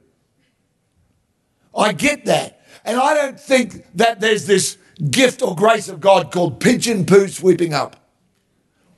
I 1.75 1.93
get 1.93 2.25
that. 2.25 2.60
And 2.85 2.99
I 2.99 3.15
don't 3.15 3.39
think 3.39 3.85
that 3.95 4.21
there's 4.21 4.47
this 4.47 4.79
gift 5.11 5.43
or 5.43 5.55
grace 5.55 5.89
of 5.89 6.01
God 6.01 6.31
called 6.33 6.61
pigeon 6.61 7.07
poo 7.07 7.29
sweeping 7.29 7.75
up. 7.75 7.97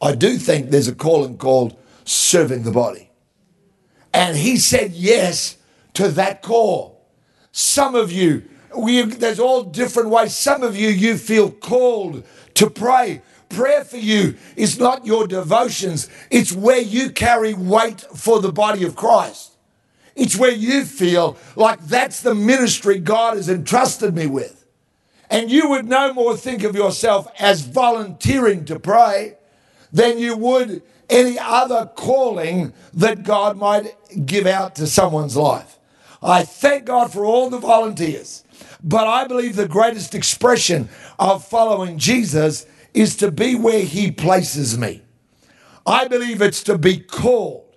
I 0.01 0.15
do 0.15 0.37
think 0.37 0.71
there's 0.71 0.89
a 0.89 0.95
calling 0.95 1.39
called 1.39 1.77
serving 2.05 2.65
the 2.65 2.73
body. 2.73 3.11
And 4.13 4.37
he 4.37 4.57
said 4.57 4.93
yes 4.93 5.57
to 5.95 6.09
that 6.09 6.43
call. 6.43 7.07
Some 7.53 7.95
of 7.95 8.11
you, 8.11 8.43
we, 8.77 9.03
there's 9.03 9.39
all 9.39 9.63
different 9.63 10.11
ways. 10.11 10.37
Some 10.37 10.63
of 10.63 10.77
you, 10.77 10.89
you 10.89 11.17
feel 11.17 11.51
called 11.51 12.25
to 12.55 12.71
pray. 12.71 13.23
Prayer 13.49 13.85
for 13.85 13.99
you 13.99 14.37
is 14.57 14.79
not 14.79 15.05
your 15.05 15.27
devotions, 15.27 16.09
it's 16.31 16.53
where 16.53 16.81
you 16.81 17.11
carry 17.11 17.53
weight 17.53 18.01
for 18.01 18.41
the 18.41 18.51
body 18.51 18.83
of 18.85 18.97
Christ. 18.97 19.52
It's 20.15 20.37
where 20.37 20.53
you 20.53 20.85
feel 20.85 21.37
like 21.57 21.81
that's 21.81 22.21
the 22.21 22.35
ministry 22.35 22.99
God 22.99 23.37
has 23.37 23.49
entrusted 23.49 24.15
me 24.15 24.27
with. 24.27 24.65
And 25.31 25.51
you 25.51 25.71
would 25.71 25.87
no 25.87 26.13
more 26.13 26.37
think 26.37 26.63
of 26.63 26.75
yourself 26.75 27.27
as 27.39 27.63
volunteering 27.63 28.67
to 28.67 28.79
pray 28.79 29.37
than 29.91 30.19
you 30.19 30.37
would 30.37 30.83
any 31.09 31.39
other 31.39 31.91
calling 31.95 32.73
that 32.95 33.23
God 33.23 33.57
might 33.57 33.95
give 34.27 34.47
out 34.47 34.75
to 34.77 34.87
someone's 34.87 35.37
life. 35.37 35.79
I 36.23 36.45
thank 36.45 36.85
God 36.85 37.13
for 37.13 37.25
all 37.25 37.51
the 37.51 37.59
volunteers, 37.59 38.45
but 38.83 39.07
I 39.07 39.27
believe 39.27 39.57
the 39.57 39.67
greatest 39.67 40.15
expression 40.15 40.89
of 41.19 41.45
following 41.45 41.99
Jesus 41.99 42.67
is 42.95 43.17
to 43.17 43.31
be 43.31 43.55
where 43.55 43.83
He 43.83 44.11
places 44.11 44.79
me. 44.79 45.03
I 45.87 46.07
believe 46.09 46.41
it's 46.41 46.63
to 46.65 46.79
be 46.79 46.99
called. 46.99 47.72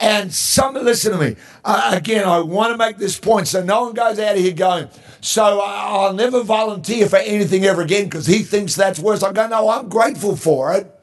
And 0.00 0.32
some, 0.32 0.74
listen 0.74 1.12
to 1.12 1.18
me. 1.18 1.36
Uh, 1.64 1.92
again, 1.94 2.24
I 2.24 2.40
want 2.40 2.72
to 2.72 2.78
make 2.78 2.98
this 2.98 3.18
point 3.18 3.48
so 3.48 3.64
no 3.64 3.82
one 3.82 3.94
goes 3.94 4.18
out 4.18 4.36
of 4.36 4.40
here 4.40 4.52
going, 4.52 4.88
so 5.20 5.60
I'll 5.60 6.12
never 6.12 6.44
volunteer 6.44 7.08
for 7.08 7.16
anything 7.16 7.64
ever 7.64 7.82
again 7.82 8.04
because 8.04 8.26
he 8.26 8.44
thinks 8.44 8.76
that's 8.76 9.00
worse. 9.00 9.22
I 9.24 9.32
go, 9.32 9.48
no, 9.48 9.68
I'm 9.68 9.88
grateful 9.88 10.36
for 10.36 10.72
it. 10.74 10.94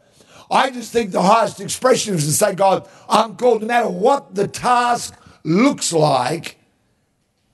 I 0.49 0.69
just 0.69 0.93
think 0.93 1.11
the 1.11 1.21
highest 1.21 1.59
expression 1.59 2.15
is 2.15 2.25
to 2.25 2.31
say, 2.31 2.53
God, 2.55 2.87
I'm 3.09 3.35
called 3.35 3.61
no 3.61 3.67
matter 3.67 3.89
what 3.89 4.35
the 4.35 4.47
task 4.47 5.13
looks 5.43 5.91
like. 5.91 6.57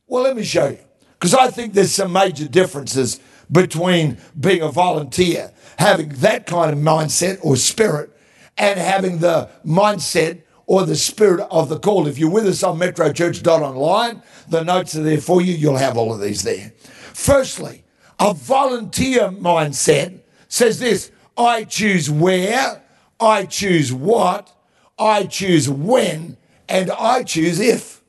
Well, 0.07 0.23
let 0.23 0.35
me 0.35 0.43
show 0.43 0.67
you. 0.69 0.79
Because 1.13 1.33
I 1.33 1.47
think 1.47 1.73
there's 1.73 1.91
some 1.91 2.11
major 2.11 2.47
differences 2.47 3.19
between 3.51 4.17
being 4.39 4.61
a 4.61 4.69
volunteer, 4.69 5.51
having 5.77 6.09
that 6.09 6.47
kind 6.47 6.71
of 6.71 6.79
mindset 6.79 7.39
or 7.41 7.55
spirit, 7.55 8.11
and 8.57 8.79
having 8.79 9.19
the 9.19 9.49
mindset 9.65 10.41
or 10.65 10.85
the 10.85 10.95
spirit 10.95 11.45
of 11.51 11.69
the 11.69 11.79
call. 11.79 12.07
If 12.07 12.17
you're 12.17 12.29
with 12.29 12.47
us 12.47 12.63
on 12.63 12.79
metrochurch.online, 12.79 14.23
the 14.47 14.63
notes 14.63 14.95
are 14.95 15.03
there 15.03 15.21
for 15.21 15.41
you. 15.41 15.53
You'll 15.53 15.77
have 15.77 15.97
all 15.97 16.13
of 16.13 16.21
these 16.21 16.43
there. 16.43 16.73
Firstly, 17.13 17.83
a 18.19 18.33
volunteer 18.33 19.29
mindset 19.29 20.21
says 20.47 20.79
this 20.79 21.11
I 21.37 21.63
choose 21.63 22.09
where, 22.09 22.81
I 23.19 23.45
choose 23.45 23.91
what, 23.91 24.55
I 24.97 25.25
choose 25.25 25.67
when, 25.69 26.37
and 26.69 26.91
I 26.91 27.23
choose 27.23 27.59
if. 27.59 28.01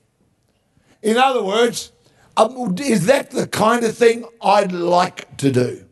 In 1.03 1.17
other 1.17 1.43
words, 1.43 1.93
um, 2.37 2.77
is 2.79 3.07
that 3.07 3.31
the 3.31 3.47
kind 3.47 3.85
of 3.85 3.97
thing 3.97 4.25
I'd 4.41 4.73
like 4.73 5.37
to 5.39 5.51
do? 5.51 5.85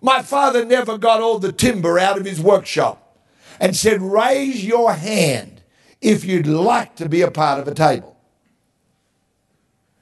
My 0.00 0.22
father 0.22 0.64
never 0.64 0.98
got 0.98 1.20
all 1.20 1.38
the 1.38 1.52
timber 1.52 1.98
out 1.98 2.18
of 2.18 2.24
his 2.24 2.40
workshop 2.40 3.18
and 3.58 3.74
said, 3.74 4.00
Raise 4.00 4.64
your 4.64 4.92
hand 4.92 5.55
if 6.00 6.24
you'd 6.24 6.46
like 6.46 6.96
to 6.96 7.08
be 7.08 7.22
a 7.22 7.30
part 7.30 7.60
of 7.60 7.68
a 7.68 7.74
table. 7.74 8.16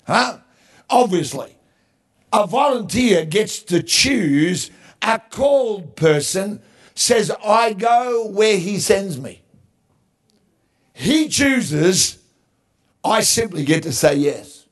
Huh? 0.06 0.38
Obviously, 0.90 1.56
a 2.32 2.46
volunteer 2.46 3.24
gets 3.24 3.60
to 3.60 3.82
choose 3.82 4.70
a 5.02 5.20
called 5.30 5.96
person 5.96 6.60
says, 6.94 7.30
I 7.44 7.72
go 7.72 8.26
where 8.28 8.56
he 8.58 8.78
sends 8.78 9.20
me. 9.20 9.42
He 10.92 11.28
chooses, 11.28 12.18
I 13.02 13.20
simply 13.20 13.64
get 13.64 13.82
to 13.82 13.92
say 13.92 14.14
yes. 14.16 14.66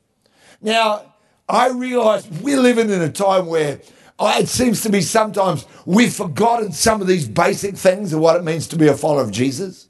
Now, 0.61 1.13
I 1.49 1.69
realize 1.69 2.27
we're 2.29 2.61
living 2.61 2.89
in 2.89 3.01
a 3.01 3.11
time 3.11 3.47
where 3.47 3.81
uh, 4.17 4.37
it 4.39 4.47
seems 4.47 4.81
to 4.81 4.89
be 4.89 5.01
sometimes 5.01 5.65
we've 5.85 6.13
forgotten 6.13 6.71
some 6.71 7.01
of 7.01 7.07
these 7.07 7.27
basic 7.27 7.75
things 7.75 8.13
of 8.13 8.19
what 8.19 8.37
it 8.37 8.43
means 8.43 8.67
to 8.69 8.77
be 8.77 8.87
a 8.87 8.95
follower 8.95 9.23
of 9.23 9.31
Jesus. 9.31 9.89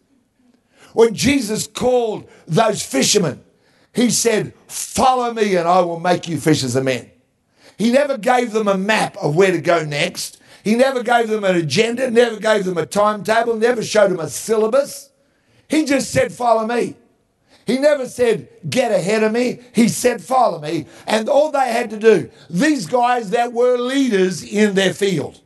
When 0.94 1.14
Jesus 1.14 1.68
called 1.68 2.30
those 2.48 2.82
fishermen, 2.84 3.44
he 3.94 4.10
said, 4.10 4.54
Follow 4.68 5.34
me 5.34 5.56
and 5.56 5.68
I 5.68 5.82
will 5.82 6.00
make 6.00 6.28
you 6.28 6.40
fishers 6.40 6.76
of 6.76 6.86
men. 6.86 7.12
He 7.78 7.92
never 7.92 8.18
gave 8.18 8.52
them 8.52 8.68
a 8.68 8.78
map 8.78 9.18
of 9.18 9.36
where 9.36 9.52
to 9.52 9.62
go 9.62 9.84
next. 9.84 10.40
He 10.64 10.76
never 10.76 11.04
gave 11.04 11.28
them 11.28 11.44
an 11.44 11.56
agenda, 11.56 12.10
never 12.10 12.40
gave 12.40 12.66
them 12.66 12.78
a 12.78 12.86
timetable, 12.86 13.56
never 13.58 13.84
showed 13.84 14.12
them 14.12 14.20
a 14.20 14.30
syllabus. 14.30 15.10
He 15.68 15.86
just 15.86 16.12
said, 16.12 16.32
Follow 16.32 16.66
me. 16.66 16.96
He 17.66 17.80
never 17.80 18.08
said, 18.08 18.48
Get 18.70 18.92
ahead 18.92 19.24
of 19.24 19.32
me. 19.32 19.60
He 19.74 19.90
said, 19.90 20.22
Follow 20.22 20.60
me. 20.60 20.86
And 21.08 21.28
all 21.30 21.52
they 21.52 21.72
had 21.72 21.90
to 21.90 22.00
do, 22.00 22.30
these 22.50 22.86
guys 22.86 23.32
that 23.32 23.54
were 23.54 23.78
leaders 23.78 24.44
in 24.44 24.76
their 24.76 24.94
field, 24.94 25.42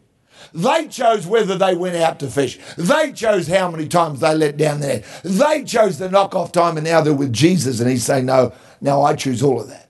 they 0.58 0.88
chose 0.88 1.28
whether 1.28 1.56
they 1.56 1.76
went 1.76 1.98
out 1.98 2.20
to 2.20 2.28
fish. 2.28 2.58
They 2.78 3.12
chose 3.12 3.48
how 3.48 3.70
many 3.70 3.88
times 3.88 4.22
they 4.22 4.34
let 4.34 4.58
down 4.58 4.80
there. 4.80 5.04
They 5.24 5.64
chose 5.64 6.00
the 6.00 6.10
knockoff 6.10 6.52
time, 6.52 6.78
and 6.78 6.86
now 6.86 7.02
they're 7.02 7.14
with 7.14 7.32
Jesus, 7.32 7.80
and 7.80 7.88
he's 7.88 8.04
saying, 8.04 8.26
No, 8.26 8.54
now 8.82 9.04
I 9.04 9.14
choose 9.14 9.44
all 9.44 9.62
of 9.62 9.68
that. 9.70 9.88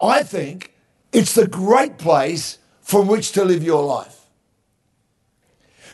I 0.00 0.22
think 0.22 0.72
it's 1.12 1.34
the 1.34 1.46
great 1.46 1.98
place 1.98 2.58
from 2.80 3.06
which 3.06 3.32
to 3.32 3.44
live 3.44 3.62
your 3.62 3.84
life. 3.84 4.22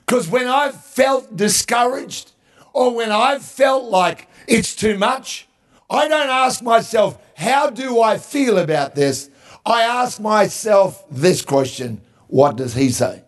Because 0.07 0.29
when 0.29 0.47
I've 0.47 0.81
felt 0.81 1.37
discouraged 1.37 2.31
or 2.73 2.95
when 2.95 3.11
I've 3.11 3.43
felt 3.43 3.87
like 3.87 4.29
it's 4.47 4.77
too 4.77 4.97
much, 4.97 5.49
I 5.91 6.07
don't 6.07 6.31
ask 6.31 6.63
myself, 6.63 7.19
how 7.37 7.71
do 7.71 8.01
I 8.01 8.19
feel 8.19 8.59
about 8.59 8.95
this? 8.95 9.31
I 9.67 9.83
ask 9.83 10.21
myself 10.21 11.05
this 11.11 11.43
question 11.43 12.01
what 12.31 12.57
does 12.57 12.75
he 12.75 12.91
say? 12.91 13.25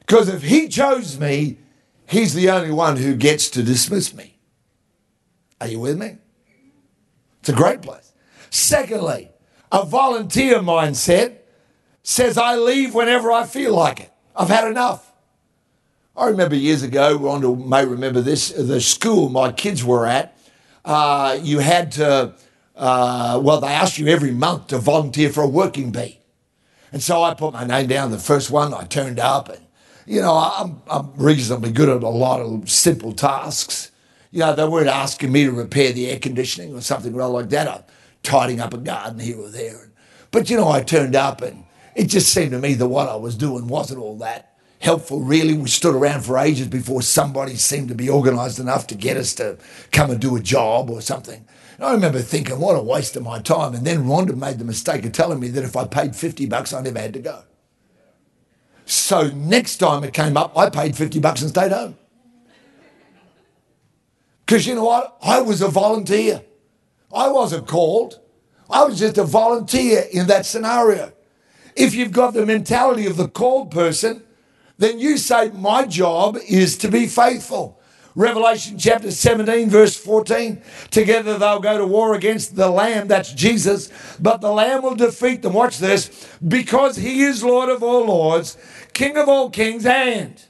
Because 0.00 0.28
if 0.28 0.42
he 0.42 0.68
chose 0.68 1.18
me, 1.18 1.58
he's 2.08 2.32
the 2.32 2.48
only 2.48 2.70
one 2.70 2.96
who 2.96 3.14
gets 3.14 3.50
to 3.50 3.62
dismiss 3.62 4.14
me. 4.14 4.38
Are 5.60 5.66
you 5.68 5.80
with 5.80 5.98
me? 5.98 6.16
It's 7.40 7.48
a 7.48 7.52
great 7.52 7.82
place. 7.82 8.12
Secondly, 8.50 9.30
a 9.70 9.84
volunteer 9.84 10.60
mindset 10.60 11.38
says 12.02 12.38
I 12.38 12.56
leave 12.56 12.94
whenever 12.94 13.30
I 13.30 13.44
feel 13.44 13.74
like 13.74 14.00
it. 14.00 14.12
I've 14.34 14.48
had 14.48 14.68
enough. 14.68 15.12
I 16.16 16.28
remember 16.28 16.56
years 16.56 16.82
ago, 16.82 17.18
Rhonda 17.18 17.66
may 17.66 17.84
remember 17.84 18.20
this, 18.20 18.50
the 18.50 18.80
school 18.80 19.28
my 19.28 19.52
kids 19.52 19.84
were 19.84 20.06
at, 20.06 20.36
uh, 20.84 21.38
you 21.42 21.58
had 21.58 21.92
to, 21.92 22.34
uh, 22.74 23.40
well, 23.42 23.60
they 23.60 23.68
asked 23.68 23.98
you 23.98 24.06
every 24.06 24.30
month 24.32 24.68
to 24.68 24.78
volunteer 24.78 25.30
for 25.30 25.42
a 25.42 25.48
working 25.48 25.90
bee. 25.92 26.17
And 26.92 27.02
so 27.02 27.22
I 27.22 27.34
put 27.34 27.52
my 27.52 27.64
name 27.64 27.86
down, 27.86 28.10
the 28.10 28.18
first 28.18 28.50
one, 28.50 28.72
I 28.72 28.84
turned 28.84 29.18
up, 29.18 29.48
and, 29.48 29.60
you 30.06 30.20
know, 30.20 30.34
I'm, 30.34 30.80
I'm 30.90 31.12
reasonably 31.16 31.70
good 31.70 31.88
at 31.88 32.02
a 32.02 32.08
lot 32.08 32.40
of 32.40 32.70
simple 32.70 33.12
tasks. 33.12 33.90
You 34.30 34.40
know, 34.40 34.54
they 34.54 34.66
weren't 34.66 34.88
asking 34.88 35.32
me 35.32 35.44
to 35.44 35.52
repair 35.52 35.92
the 35.92 36.08
air 36.10 36.18
conditioning 36.18 36.74
or 36.74 36.80
something 36.80 37.14
like 37.14 37.50
that. 37.50 37.68
I'm 37.68 37.84
tidying 38.22 38.60
up 38.60 38.74
a 38.74 38.78
garden 38.78 39.18
here 39.18 39.38
or 39.38 39.50
there. 39.50 39.90
But, 40.30 40.50
you 40.50 40.56
know, 40.56 40.70
I 40.70 40.82
turned 40.82 41.16
up 41.16 41.42
and 41.42 41.64
it 41.94 42.06
just 42.06 42.32
seemed 42.32 42.52
to 42.52 42.58
me 42.58 42.74
that 42.74 42.88
what 42.88 43.08
I 43.08 43.16
was 43.16 43.36
doing 43.36 43.66
wasn't 43.66 44.00
all 44.00 44.16
that 44.18 44.47
helpful, 44.80 45.20
really. 45.20 45.54
We 45.54 45.68
stood 45.68 45.94
around 45.94 46.22
for 46.22 46.38
ages 46.38 46.68
before 46.68 47.02
somebody 47.02 47.56
seemed 47.56 47.88
to 47.88 47.94
be 47.94 48.10
organised 48.10 48.58
enough 48.58 48.86
to 48.88 48.94
get 48.94 49.16
us 49.16 49.34
to 49.34 49.58
come 49.92 50.10
and 50.10 50.20
do 50.20 50.36
a 50.36 50.40
job 50.40 50.90
or 50.90 51.00
something. 51.00 51.44
And 51.76 51.86
I 51.86 51.92
remember 51.92 52.20
thinking, 52.20 52.58
what 52.58 52.74
a 52.74 52.82
waste 52.82 53.16
of 53.16 53.22
my 53.22 53.40
time. 53.40 53.74
And 53.74 53.86
then 53.86 54.04
Rhonda 54.04 54.36
made 54.36 54.58
the 54.58 54.64
mistake 54.64 55.04
of 55.04 55.12
telling 55.12 55.40
me 55.40 55.48
that 55.48 55.64
if 55.64 55.76
I 55.76 55.86
paid 55.86 56.16
50 56.16 56.46
bucks, 56.46 56.72
I 56.72 56.80
never 56.80 56.98
had 56.98 57.12
to 57.14 57.20
go. 57.20 57.42
So 58.84 59.28
next 59.28 59.76
time 59.76 60.02
it 60.02 60.14
came 60.14 60.36
up, 60.36 60.56
I 60.56 60.70
paid 60.70 60.96
50 60.96 61.20
bucks 61.20 61.42
and 61.42 61.50
stayed 61.50 61.72
home. 61.72 61.96
Because 64.44 64.66
you 64.66 64.74
know 64.74 64.84
what? 64.84 65.18
I 65.22 65.40
was 65.42 65.60
a 65.60 65.68
volunteer. 65.68 66.42
I 67.12 67.28
wasn't 67.28 67.68
called. 67.68 68.18
I 68.70 68.84
was 68.84 68.98
just 68.98 69.18
a 69.18 69.24
volunteer 69.24 70.04
in 70.12 70.26
that 70.28 70.46
scenario. 70.46 71.12
If 71.76 71.94
you've 71.94 72.12
got 72.12 72.34
the 72.34 72.44
mentality 72.44 73.06
of 73.06 73.16
the 73.16 73.28
called 73.28 73.70
person, 73.70 74.22
then 74.78 74.98
you 74.98 75.18
say, 75.18 75.50
My 75.50 75.84
job 75.84 76.38
is 76.48 76.78
to 76.78 76.88
be 76.88 77.06
faithful. 77.06 77.78
Revelation 78.14 78.78
chapter 78.78 79.12
17, 79.12 79.70
verse 79.70 79.96
14. 79.96 80.60
Together 80.90 81.38
they'll 81.38 81.60
go 81.60 81.78
to 81.78 81.86
war 81.86 82.14
against 82.14 82.56
the 82.56 82.68
Lamb, 82.68 83.06
that's 83.06 83.32
Jesus, 83.32 83.90
but 84.18 84.40
the 84.40 84.50
Lamb 84.50 84.82
will 84.82 84.96
defeat 84.96 85.42
them. 85.42 85.52
Watch 85.52 85.78
this, 85.78 86.28
because 86.46 86.96
he 86.96 87.22
is 87.22 87.44
Lord 87.44 87.68
of 87.68 87.82
all 87.82 88.06
lords, 88.06 88.56
King 88.92 89.16
of 89.16 89.28
all 89.28 89.50
kings, 89.50 89.86
and 89.86 90.42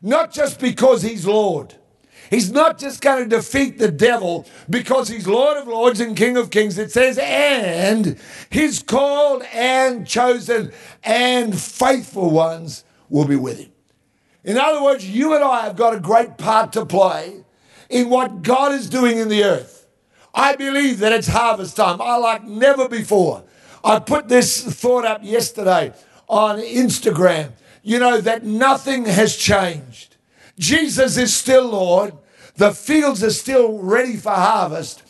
not 0.00 0.32
just 0.32 0.58
because 0.58 1.02
he's 1.02 1.26
Lord. 1.26 1.74
He's 2.30 2.50
not 2.50 2.78
just 2.78 3.02
going 3.02 3.28
to 3.28 3.36
defeat 3.36 3.78
the 3.78 3.90
devil 3.90 4.46
because 4.70 5.08
he's 5.08 5.26
Lord 5.28 5.58
of 5.58 5.68
Lords 5.68 6.00
and 6.00 6.16
King 6.16 6.38
of 6.38 6.50
Kings. 6.50 6.78
It 6.78 6.90
says, 6.90 7.18
and 7.18 8.18
his 8.48 8.82
called 8.82 9.42
and 9.52 10.06
chosen 10.06 10.72
and 11.04 11.60
faithful 11.60 12.30
ones 12.30 12.84
will 13.12 13.26
be 13.26 13.36
with 13.36 13.58
him. 13.58 13.70
In 14.42 14.58
other 14.58 14.82
words, 14.82 15.08
you 15.08 15.34
and 15.34 15.44
I 15.44 15.60
have 15.62 15.76
got 15.76 15.94
a 15.94 16.00
great 16.00 16.38
part 16.38 16.72
to 16.72 16.86
play 16.86 17.44
in 17.90 18.08
what 18.08 18.42
God 18.42 18.72
is 18.72 18.88
doing 18.88 19.18
in 19.18 19.28
the 19.28 19.44
earth. 19.44 19.86
I 20.34 20.56
believe 20.56 20.98
that 21.00 21.12
it's 21.12 21.28
harvest 21.28 21.76
time. 21.76 22.00
I 22.00 22.16
like 22.16 22.42
never 22.42 22.88
before. 22.88 23.44
I 23.84 23.98
put 23.98 24.28
this 24.28 24.64
thought 24.64 25.04
up 25.04 25.20
yesterday 25.22 25.92
on 26.26 26.58
Instagram. 26.58 27.52
You 27.82 27.98
know, 27.98 28.20
that 28.20 28.44
nothing 28.44 29.04
has 29.04 29.36
changed. 29.36 30.16
Jesus 30.58 31.18
is 31.18 31.34
still 31.34 31.68
Lord. 31.68 32.14
The 32.56 32.72
fields 32.72 33.22
are 33.22 33.30
still 33.30 33.78
ready 33.78 34.16
for 34.16 34.30
harvest. 34.30 35.02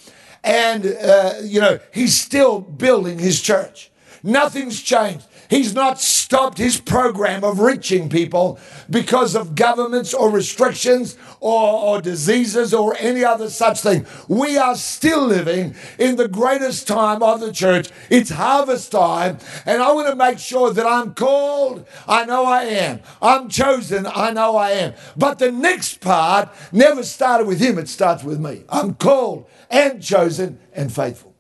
And, 0.42 0.87
uh, 0.87 1.35
you 1.42 1.61
know, 1.61 1.78
he's 1.94 2.18
still 2.18 2.61
building 2.61 3.18
his 3.18 3.40
church. 3.40 3.90
Nothing's 4.25 4.80
changed. 4.82 5.26
He's 5.52 5.75
not 5.75 6.00
stopped 6.00 6.56
his 6.56 6.80
program 6.80 7.44
of 7.44 7.61
reaching 7.61 8.09
people 8.09 8.59
because 8.88 9.35
of 9.35 9.54
governments 9.54 10.14
or 10.14 10.30
restrictions 10.30 11.18
or, 11.40 11.97
or, 11.97 12.00
diseases 12.00 12.73
or 12.73 12.97
any 12.99 13.23
other 13.23 13.50
such 13.50 13.82
thing. 13.82 14.06
We 14.28 14.56
are 14.56 14.76
still 14.76 15.26
living 15.26 15.75
in 15.99 16.16
the 16.16 16.26
greatest 16.26 16.88
time 16.88 17.23
of 17.23 17.40
the 17.40 17.52
church. 17.52 17.90
It's 18.09 18.30
harvest 18.30 18.92
time, 18.92 19.37
and 19.66 19.82
I 19.82 19.92
want 19.92 20.09
to 20.09 20.16
make 20.16 20.38
sure 20.38 20.73
that 20.73 20.87
I'm 20.87 21.12
called. 21.12 21.85
I 22.09 22.24
know 22.24 22.46
I 22.46 22.62
am. 22.62 23.00
I'm 23.20 23.50
chosen. 23.50 24.07
I 24.07 24.31
know 24.31 24.57
I 24.57 24.70
am. 24.70 24.94
But 25.18 25.38
the 25.38 25.53
next 25.53 26.00
part 26.00 26.48
never 26.72 27.03
started 27.03 27.46
with 27.46 27.61
him, 27.61 27.76
it 27.79 27.90
starts 27.90 28.24
with 28.24 28.40
me. 28.40 28.64
I'm 28.70 28.94
called 28.94 29.44
and 29.68 30.03
chosen 30.03 30.61
and 30.72 30.90
faithful. 30.90 31.35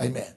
Amen. 0.00 0.32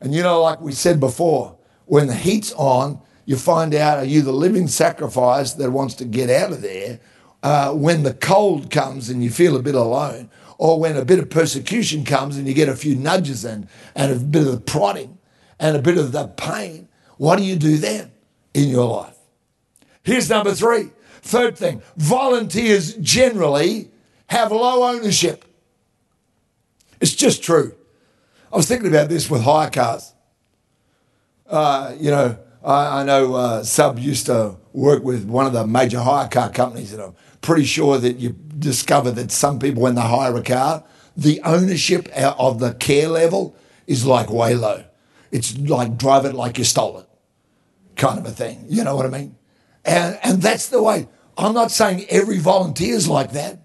And 0.00 0.12
you 0.12 0.24
know, 0.24 0.42
like 0.42 0.60
we 0.60 0.72
said 0.72 0.98
before, 0.98 1.56
when 1.90 2.06
the 2.06 2.14
heat's 2.14 2.52
on, 2.52 3.00
you 3.24 3.34
find 3.34 3.74
out 3.74 3.98
are 3.98 4.04
you 4.04 4.22
the 4.22 4.32
living 4.32 4.68
sacrifice 4.68 5.54
that 5.54 5.72
wants 5.72 5.94
to 5.94 6.04
get 6.04 6.30
out 6.30 6.52
of 6.52 6.62
there? 6.62 7.00
Uh, 7.42 7.72
when 7.72 8.04
the 8.04 8.14
cold 8.14 8.70
comes 8.70 9.08
and 9.08 9.24
you 9.24 9.28
feel 9.28 9.56
a 9.56 9.62
bit 9.62 9.74
alone, 9.74 10.30
or 10.56 10.78
when 10.78 10.96
a 10.96 11.04
bit 11.04 11.18
of 11.18 11.28
persecution 11.28 12.04
comes 12.04 12.36
and 12.36 12.46
you 12.46 12.54
get 12.54 12.68
a 12.68 12.76
few 12.76 12.94
nudges 12.94 13.44
and, 13.44 13.66
and 13.96 14.12
a 14.12 14.24
bit 14.24 14.46
of 14.46 14.52
the 14.52 14.60
prodding 14.60 15.18
and 15.58 15.76
a 15.76 15.82
bit 15.82 15.98
of 15.98 16.12
the 16.12 16.28
pain, 16.28 16.86
what 17.16 17.38
do 17.38 17.42
you 17.42 17.56
do 17.56 17.76
then 17.76 18.12
in 18.54 18.68
your 18.68 18.86
life? 18.86 19.16
Here's 20.04 20.30
number 20.30 20.54
three. 20.54 20.90
Third 21.22 21.58
thing 21.58 21.82
volunteers 21.96 22.94
generally 22.98 23.90
have 24.28 24.52
low 24.52 24.84
ownership. 24.94 25.44
It's 27.00 27.16
just 27.16 27.42
true. 27.42 27.74
I 28.52 28.56
was 28.56 28.68
thinking 28.68 28.88
about 28.88 29.08
this 29.08 29.28
with 29.28 29.42
hire 29.42 29.70
cars. 29.70 30.14
Uh, 31.50 31.94
you 31.98 32.10
know, 32.10 32.38
I, 32.64 33.00
I 33.00 33.04
know 33.04 33.34
uh, 33.34 33.64
Sub 33.64 33.98
used 33.98 34.26
to 34.26 34.56
work 34.72 35.02
with 35.02 35.24
one 35.24 35.46
of 35.46 35.52
the 35.52 35.66
major 35.66 36.00
hire 36.00 36.28
car 36.28 36.48
companies, 36.50 36.92
and 36.92 37.02
I'm 37.02 37.14
pretty 37.42 37.64
sure 37.64 37.98
that 37.98 38.18
you 38.18 38.30
discover 38.30 39.10
that 39.10 39.32
some 39.32 39.58
people, 39.58 39.82
when 39.82 39.96
they 39.96 40.02
hire 40.02 40.36
a 40.36 40.42
car, 40.42 40.84
the 41.16 41.40
ownership 41.42 42.08
of 42.16 42.60
the 42.60 42.74
care 42.74 43.08
level 43.08 43.56
is 43.86 44.06
like 44.06 44.30
way 44.30 44.54
low. 44.54 44.84
It's 45.32 45.58
like 45.58 45.98
drive 45.98 46.24
it 46.24 46.34
like 46.34 46.56
you 46.56 46.64
stole 46.64 46.98
it, 47.00 47.08
kind 47.96 48.18
of 48.18 48.26
a 48.26 48.30
thing. 48.30 48.64
You 48.68 48.84
know 48.84 48.94
what 48.94 49.06
I 49.06 49.10
mean? 49.10 49.36
And 49.84 50.18
and 50.22 50.40
that's 50.40 50.68
the 50.68 50.82
way. 50.82 51.08
I'm 51.36 51.54
not 51.54 51.70
saying 51.70 52.06
every 52.08 52.38
volunteer 52.38 52.94
is 52.94 53.08
like 53.08 53.32
that, 53.32 53.60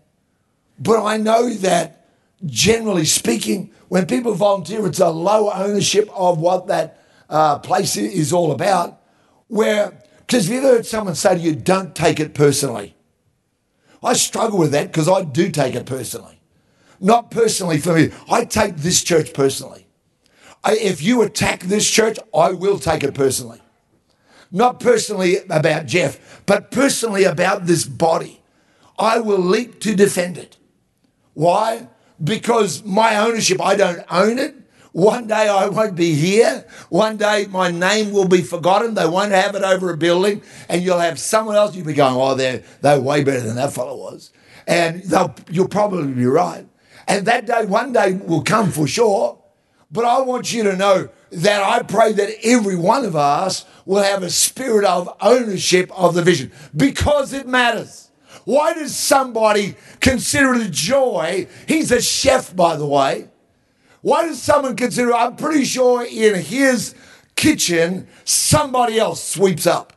but 0.79 1.03
I 1.03 1.17
know 1.17 1.49
that 1.49 2.07
generally 2.45 3.05
speaking, 3.05 3.71
when 3.89 4.05
people 4.05 4.33
volunteer, 4.33 4.85
it's 4.87 4.99
a 4.99 5.09
low 5.09 5.51
ownership 5.51 6.09
of 6.15 6.39
what 6.39 6.67
that 6.67 7.04
uh, 7.35 7.59
place 7.59 7.97
is 7.97 8.31
all 8.31 8.53
about. 8.53 9.01
Where, 9.47 10.01
because 10.19 10.45
have 10.45 10.53
you 10.53 10.59
ever 10.59 10.77
heard 10.77 10.85
someone 10.85 11.15
say 11.15 11.35
to 11.35 11.41
you, 11.41 11.53
don't 11.53 11.93
take 11.93 12.21
it 12.21 12.33
personally? 12.33 12.95
I 14.01 14.13
struggle 14.13 14.57
with 14.57 14.71
that 14.71 14.87
because 14.87 15.09
I 15.09 15.23
do 15.23 15.51
take 15.51 15.75
it 15.75 15.85
personally. 15.85 16.39
Not 17.01 17.31
personally 17.31 17.77
for 17.77 17.93
me. 17.93 18.11
I 18.29 18.45
take 18.45 18.77
this 18.77 19.03
church 19.03 19.33
personally. 19.33 19.85
I, 20.63 20.77
if 20.77 21.01
you 21.01 21.23
attack 21.23 21.63
this 21.63 21.89
church, 21.89 22.17
I 22.33 22.53
will 22.53 22.79
take 22.79 23.03
it 23.03 23.13
personally. 23.13 23.61
Not 24.49 24.79
personally 24.79 25.39
about 25.49 25.87
Geoff, 25.87 26.43
but 26.45 26.71
personally 26.71 27.25
about 27.25 27.65
this 27.65 27.83
body. 27.83 28.41
I 28.97 29.19
will 29.19 29.39
leap 29.39 29.81
to 29.81 29.93
defend 29.93 30.37
it. 30.37 30.55
Why? 31.33 31.89
Because 32.23 32.81
my 32.85 33.17
ownership, 33.17 33.59
I 33.59 33.75
don't 33.75 34.05
own 34.09 34.39
it. 34.39 34.55
One 34.95 35.27
day 35.27 35.49
I 35.49 35.67
won't 35.67 35.97
be 35.97 36.13
here. 36.13 36.65
One 36.87 37.17
day 37.17 37.47
my 37.49 37.69
name 37.69 38.13
will 38.13 38.29
be 38.29 38.41
forgotten. 38.41 38.93
They 38.93 39.05
won't 39.05 39.33
have 39.33 39.53
it 39.53 39.61
over 39.61 39.91
a 39.91 39.97
building, 39.97 40.41
and 40.69 40.81
you'll 40.81 40.99
have 40.99 41.19
someone 41.19 41.57
else. 41.57 41.75
You'll 41.75 41.85
be 41.85 41.91
going, 41.91 42.15
"Oh, 42.15 42.33
they're 42.33 42.63
they're 42.79 43.01
way 43.01 43.21
better 43.21 43.41
than 43.41 43.57
that 43.57 43.73
fellow 43.73 43.97
was," 43.97 44.31
and 44.65 45.03
you'll 45.51 45.67
probably 45.67 46.13
be 46.13 46.25
right. 46.25 46.65
And 47.09 47.25
that 47.25 47.45
day, 47.45 47.65
one 47.65 47.91
day, 47.91 48.13
will 48.13 48.41
come 48.41 48.71
for 48.71 48.87
sure. 48.87 49.37
But 49.91 50.05
I 50.05 50.21
want 50.21 50.53
you 50.53 50.63
to 50.63 50.77
know 50.77 51.09
that 51.29 51.61
I 51.61 51.83
pray 51.83 52.13
that 52.13 52.29
every 52.45 52.77
one 52.77 53.03
of 53.03 53.17
us 53.17 53.65
will 53.85 54.01
have 54.01 54.23
a 54.23 54.29
spirit 54.29 54.85
of 54.85 55.13
ownership 55.19 55.91
of 55.93 56.13
the 56.13 56.21
vision 56.21 56.53
because 56.73 57.33
it 57.33 57.49
matters. 57.49 58.11
Why 58.45 58.73
does 58.73 58.95
somebody 58.95 59.75
consider 59.99 60.53
it 60.53 60.67
a 60.67 60.69
joy? 60.69 61.47
He's 61.67 61.91
a 61.91 62.01
chef, 62.01 62.55
by 62.55 62.77
the 62.77 62.87
way. 62.87 63.27
Why 64.05 64.27
does 64.27 64.39
someone 64.39 64.75
consider? 64.75 65.15
I'm 65.15 65.35
pretty 65.35 65.65
sure 65.65 66.05
in 66.05 66.35
his 66.35 66.93
kitchen, 67.35 68.07
somebody 68.23 68.99
else 68.99 69.27
sweeps 69.27 69.65
up. 69.65 69.93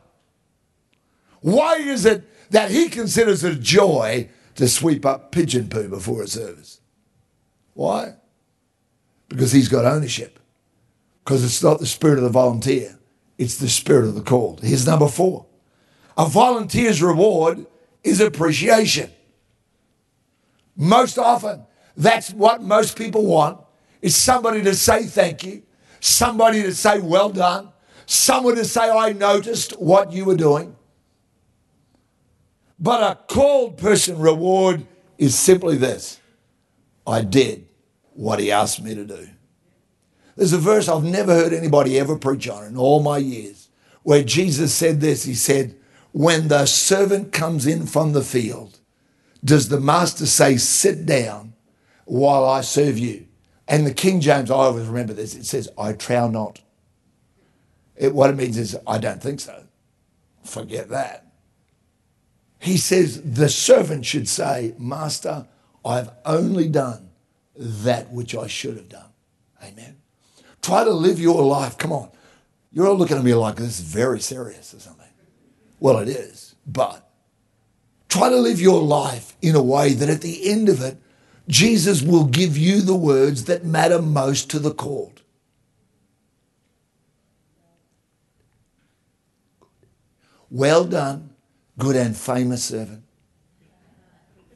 Why 1.41 1.75
is 1.75 2.07
it 2.07 2.27
that 2.49 2.71
he 2.71 2.89
considers 2.89 3.43
it 3.43 3.53
a 3.53 3.55
joy 3.55 4.27
to 4.55 4.67
sweep 4.67 5.05
up 5.05 5.31
pigeon 5.31 5.69
poo 5.69 5.89
before 5.89 6.23
a 6.23 6.27
service? 6.27 6.81
Why? 7.75 8.15
Because 9.27 9.51
he's 9.51 9.69
got 9.69 9.85
ownership. 9.85 10.39
Because 11.23 11.43
it's 11.43 11.61
not 11.61 11.77
the 11.77 11.85
spirit 11.85 12.17
of 12.17 12.23
the 12.23 12.31
volunteer, 12.31 12.97
it's 13.37 13.57
the 13.57 13.69
spirit 13.69 14.07
of 14.07 14.15
the 14.15 14.21
called. 14.21 14.61
Here's 14.61 14.87
number 14.87 15.07
four 15.07 15.45
a 16.17 16.25
volunteer's 16.25 17.03
reward 17.03 17.67
is 18.03 18.21
appreciation. 18.21 19.11
Most 20.75 21.19
often, 21.19 21.67
that's 21.95 22.31
what 22.31 22.63
most 22.63 22.97
people 22.97 23.27
want 23.27 23.59
is 24.01 24.15
somebody 24.15 24.61
to 24.63 24.73
say 24.75 25.03
thank 25.03 25.43
you, 25.43 25.63
somebody 25.99 26.63
to 26.63 26.73
say 26.73 26.99
well 26.99 27.29
done, 27.29 27.69
someone 28.05 28.55
to 28.55 28.65
say, 28.65 28.89
I 28.89 29.13
noticed 29.13 29.71
what 29.79 30.11
you 30.11 30.25
were 30.25 30.37
doing. 30.37 30.75
But 32.79 33.03
a 33.03 33.33
called 33.33 33.77
person 33.77 34.17
reward 34.19 34.85
is 35.17 35.37
simply 35.37 35.77
this 35.77 36.19
I 37.05 37.21
did 37.21 37.67
what 38.13 38.39
he 38.39 38.51
asked 38.51 38.81
me 38.81 38.95
to 38.95 39.05
do. 39.05 39.29
There's 40.35 40.53
a 40.53 40.57
verse 40.57 40.87
I've 40.87 41.03
never 41.03 41.33
heard 41.33 41.51
anybody 41.51 41.99
ever 41.99 42.17
preach 42.17 42.47
on 42.47 42.65
in 42.65 42.77
all 42.77 43.01
my 43.01 43.17
years 43.17 43.69
where 44.03 44.23
Jesus 44.23 44.73
said 44.73 45.01
this. 45.01 45.23
He 45.23 45.33
said, 45.33 45.75
When 46.13 46.47
the 46.47 46.65
servant 46.65 47.33
comes 47.33 47.67
in 47.67 47.85
from 47.85 48.13
the 48.13 48.23
field, 48.23 48.79
does 49.43 49.67
the 49.67 49.79
master 49.79 50.25
say, 50.25 50.55
Sit 50.55 51.05
down 51.05 51.53
while 52.05 52.45
I 52.45 52.61
serve 52.61 52.97
you? 52.97 53.27
And 53.69 53.85
the 53.85 53.93
King 53.93 54.19
James, 54.19 54.49
I 54.49 54.55
always 54.55 54.87
remember 54.87 55.13
this, 55.13 55.35
it 55.35 55.45
says, 55.45 55.69
I 55.77 55.93
trow 55.93 56.27
not. 56.27 56.59
It, 57.95 58.15
what 58.15 58.31
it 58.31 58.35
means 58.35 58.57
is, 58.57 58.75
I 58.87 58.97
don't 58.97 59.21
think 59.21 59.39
so. 59.39 59.63
Forget 60.43 60.89
that. 60.89 61.27
He 62.57 62.77
says, 62.77 63.21
the 63.21 63.47
servant 63.47 64.05
should 64.05 64.27
say, 64.27 64.73
Master, 64.79 65.47
I've 65.85 66.09
only 66.25 66.67
done 66.67 67.11
that 67.55 68.11
which 68.11 68.35
I 68.35 68.47
should 68.47 68.75
have 68.75 68.89
done. 68.89 69.11
Amen. 69.63 69.97
Try 70.61 70.83
to 70.83 70.91
live 70.91 71.19
your 71.19 71.43
life. 71.43 71.77
Come 71.77 71.91
on. 71.91 72.09
You're 72.71 72.87
all 72.87 72.97
looking 72.97 73.17
at 73.17 73.23
me 73.23 73.33
like 73.35 73.55
this 73.57 73.79
is 73.79 73.85
very 73.85 74.19
serious 74.19 74.73
or 74.73 74.79
something. 74.79 75.05
Well, 75.79 75.99
it 75.99 76.09
is. 76.09 76.55
But 76.65 77.07
try 78.07 78.29
to 78.29 78.35
live 78.35 78.59
your 78.59 78.81
life 78.81 79.35
in 79.41 79.55
a 79.55 79.61
way 79.61 79.93
that 79.93 80.09
at 80.09 80.21
the 80.21 80.49
end 80.49 80.69
of 80.69 80.81
it, 80.81 80.97
Jesus 81.49 82.03
will 82.03 82.25
give 82.25 82.57
you 82.57 82.81
the 82.81 82.95
words 82.95 83.45
that 83.45 83.65
matter 83.65 83.99
most 84.01 84.51
to 84.51 84.59
the 84.59 84.71
called. 84.71 85.23
Well 90.51 90.85
done, 90.85 91.31
good 91.77 91.95
and 91.95 92.15
famous 92.15 92.63
servant. 92.63 93.03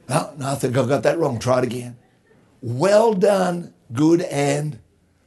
No, 0.08 0.34
I 0.40 0.54
think 0.54 0.76
I've 0.76 0.88
got 0.88 1.02
that 1.02 1.18
wrong. 1.18 1.38
Try 1.38 1.58
it 1.58 1.64
again. 1.64 1.96
Well 2.62 3.12
done, 3.12 3.74
good 3.92 4.22
and 4.22 4.78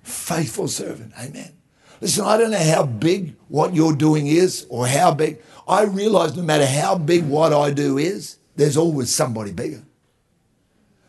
faithful 0.03 0.67
servant. 0.67 1.13
Amen. 1.19 1.53
Listen, 1.99 2.25
I 2.25 2.38
don't 2.38 2.51
know 2.51 2.63
how 2.63 2.86
big 2.86 3.36
what 3.47 3.73
you're 3.73 3.95
doing 3.95 4.27
is 4.27 4.65
or 4.69 4.88
how 4.88 5.13
big. 5.13 5.41
I 5.67 5.84
realize 5.84 6.38
no 6.38 6.43
matter 6.43 6.65
how 6.65 6.97
big 6.97 7.27
what 7.27 7.51
I 7.53 7.71
do 7.71 7.97
is, 7.97 8.38
there's 8.56 8.77
always 8.77 9.13
somebody 9.13 9.51
bigger. 9.51 9.84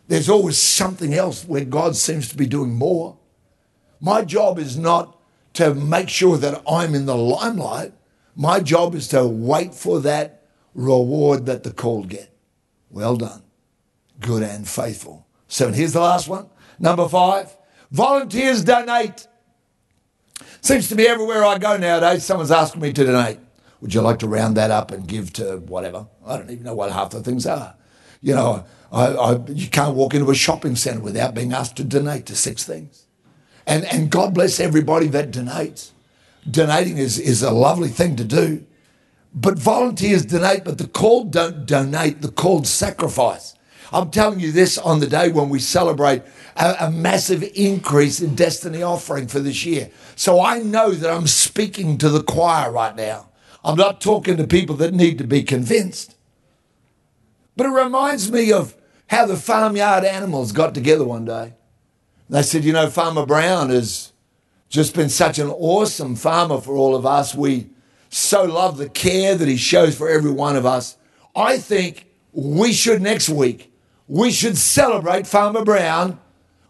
There's 0.09 0.31
always 0.31 0.59
something 0.59 1.15
else 1.15 1.45
where 1.45 1.65
God 1.65 1.95
seems 1.95 2.29
to 2.31 2.37
be 2.37 2.47
doing 2.47 2.75
more. 2.75 3.19
My 4.01 4.25
job 4.25 4.59
is 4.59 4.77
not 4.77 5.19
to 5.55 5.75
make 5.75 6.09
sure 6.09 6.39
that 6.39 6.63
I'm 6.69 6.95
in 6.95 7.07
the 7.07 7.17
limelight. 7.17 7.93
My 8.35 8.61
job 8.61 8.95
is 8.95 9.09
to 9.09 9.27
wait 9.27 9.75
for 9.75 10.01
that 10.01 10.47
reward 10.75 11.47
that 11.47 11.63
the 11.63 11.73
called 11.73 12.09
get. 12.09 12.33
Well 12.91 13.17
done, 13.17 13.43
good 14.21 14.43
and 14.43 14.67
faithful. 14.67 15.27
So 15.47 15.73
here's 15.73 15.93
the 15.93 16.01
last 16.01 16.29
one. 16.29 16.49
Number 16.79 17.09
five, 17.09 17.55
volunteers 17.91 18.65
donate. 18.65 19.27
Seems 20.61 20.89
to 20.89 20.95
be 20.95 21.07
everywhere 21.07 21.45
I 21.45 21.59
go 21.59 21.77
nowadays, 21.77 22.25
someone's 22.25 22.51
asking 22.51 22.81
me 22.81 22.93
to 22.93 23.05
donate. 23.05 23.39
Would 23.81 23.95
you 23.95 24.01
like 24.01 24.21
to 24.21 24.29
round 24.29 24.57
that 24.57 24.71
up 24.71 24.91
and 24.91 25.07
give 25.07 25.33
to 25.35 25.59
whatever? 25.59 26.07
I 26.25 26.37
don't 26.37 26.51
even 26.51 26.65
know 26.65 26.75
what 26.75 26.93
half 26.93 27.11
the 27.11 27.23
things 27.23 27.47
are. 27.47 27.75
You 28.21 28.35
know, 28.35 28.65
I, 28.91 29.07
I, 29.07 29.47
you 29.49 29.69
can't 29.69 29.95
walk 29.95 30.15
into 30.15 30.31
a 30.31 30.35
shopping 30.35 30.77
centre 30.77 31.01
without 31.01 31.35
being 31.35 31.53
asked 31.53 31.77
to 31.77 31.85
donate 31.85 32.27
to 32.27 32.37
six 32.37 32.65
things. 32.65 33.07
And, 33.67 33.85
and 33.85 34.11
God 34.11 34.35
bless 34.35 34.61
everybody 34.61 35.09
that 35.09 35.31
donates 35.31 35.91
donating 36.51 36.99
is, 36.99 37.19
is 37.19 37.43
a 37.43 37.51
lovely 37.51 37.89
thing 37.89 38.17
to 38.17 38.25
do. 38.25 38.65
But 39.35 39.59
volunteers 39.59 40.25
donate, 40.25 40.65
but 40.65 40.79
the 40.79 40.89
called 40.89 41.33
don't 41.33 41.67
donate, 41.67 42.23
the 42.23 42.31
called 42.31 42.67
sacrifice. 42.67 43.55
I'm 43.93 44.11
telling 44.11 44.41
you 44.41 44.53
this 44.53 44.77
on 44.77 45.01
the 45.01 45.07
day 45.07 45.31
when 45.31 45.49
we 45.49 45.61
celebrate 45.61 46.23
a, 46.57 46.77
a, 46.81 46.91
massive 46.91 47.43
increase 47.55 48.21
in 48.21 48.35
destiny 48.35 48.83
offering 48.83 49.29
for 49.29 49.39
this 49.39 49.65
year. 49.65 49.91
So 50.15 50.43
I 50.43 50.59
know 50.59 50.91
that 50.91 51.11
I'm 51.11 51.27
speaking 51.27 51.97
to 51.99 52.11
the 52.11 52.23
choir 52.23 52.71
right 52.71 52.95
now. 52.95 53.31
I'm 53.65 53.77
not 53.77 54.01
talking 54.01 54.37
to 54.37 54.47
people 54.47 54.77
that 54.77 54.93
need 54.93 55.19
to 55.19 55.25
be 55.25 55.43
convinced. 55.43 56.17
But 57.57 57.67
it 57.67 57.71
reminds 57.71 58.31
me 58.31 58.53
of 58.53 58.75
how 59.09 59.27
the 59.27 59.37
farmyard 59.37 60.05
animals 60.05 60.53
got 60.53 60.75
together 60.75 61.05
one 61.05 61.25
day. 61.25 61.55
They 62.31 62.43
said, 62.43 62.65
you 62.65 62.73
know, 62.73 62.89
Farmer 62.89 63.27
Brown 63.27 63.71
has 63.71 64.13
just 64.69 64.95
been 64.95 65.09
such 65.09 65.39
an 65.39 65.49
awesome 65.49 66.15
farmer 66.15 66.61
for 66.61 66.77
all 66.77 66.95
of 66.95 67.07
us. 67.07 67.35
We 67.35 67.71
so 68.11 68.45
love 68.45 68.77
the 68.77 68.89
care 68.89 69.35
that 69.35 69.49
he 69.49 69.57
shows 69.57 69.97
for 69.97 70.09
every 70.09 70.31
one 70.31 70.57
of 70.57 70.67
us. 70.67 70.97
I 71.35 71.59
think 71.59 72.07
we 72.33 72.73
should 72.73 73.01
next 73.01 73.29
week, 73.29 73.73
we 74.07 74.31
should 74.31 74.57
celebrate 74.57 75.27
Farmer 75.27 75.65
Brown. 75.65 76.21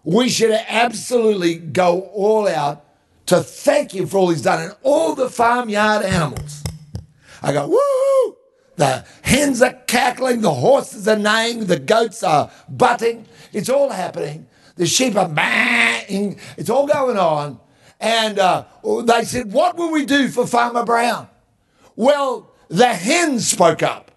We 0.04 0.28
should 0.28 0.52
absolutely 0.68 1.56
go 1.56 2.02
all 2.14 2.48
out 2.48 2.84
to 3.26 3.42
thank 3.42 3.94
him 3.94 4.06
for 4.06 4.18
all 4.18 4.30
he's 4.30 4.42
done 4.42 4.62
and 4.62 4.76
all 4.82 5.14
the 5.14 5.28
farmyard 5.28 6.04
animals. 6.04 6.64
I 7.42 7.52
go, 7.52 7.68
woo! 7.68 8.36
The 8.78 9.04
hens 9.22 9.60
are 9.60 9.72
cackling, 9.88 10.40
the 10.40 10.54
horses 10.54 11.08
are 11.08 11.18
neighing, 11.18 11.66
the 11.66 11.80
goats 11.80 12.22
are 12.22 12.48
butting. 12.68 13.26
It's 13.52 13.68
all 13.68 13.90
happening. 13.90 14.46
The 14.76 14.86
sheep 14.86 15.16
are 15.16 15.28
bang. 15.28 16.38
It's 16.56 16.70
all 16.70 16.86
going 16.86 17.18
on. 17.18 17.58
And 17.98 18.38
uh, 18.38 18.66
they 19.02 19.24
said, 19.24 19.52
What 19.52 19.76
will 19.76 19.90
we 19.90 20.06
do 20.06 20.28
for 20.28 20.46
Farmer 20.46 20.84
Brown? 20.84 21.28
Well, 21.96 22.52
the 22.68 22.86
hen 22.86 23.40
spoke 23.40 23.82
up. 23.82 24.12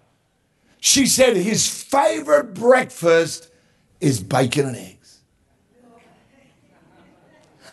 She 0.78 1.06
said 1.06 1.36
his 1.36 1.68
favorite 1.82 2.54
breakfast 2.54 3.50
is 4.00 4.22
bacon 4.22 4.66
and 4.66 4.76
eggs. 4.76 5.22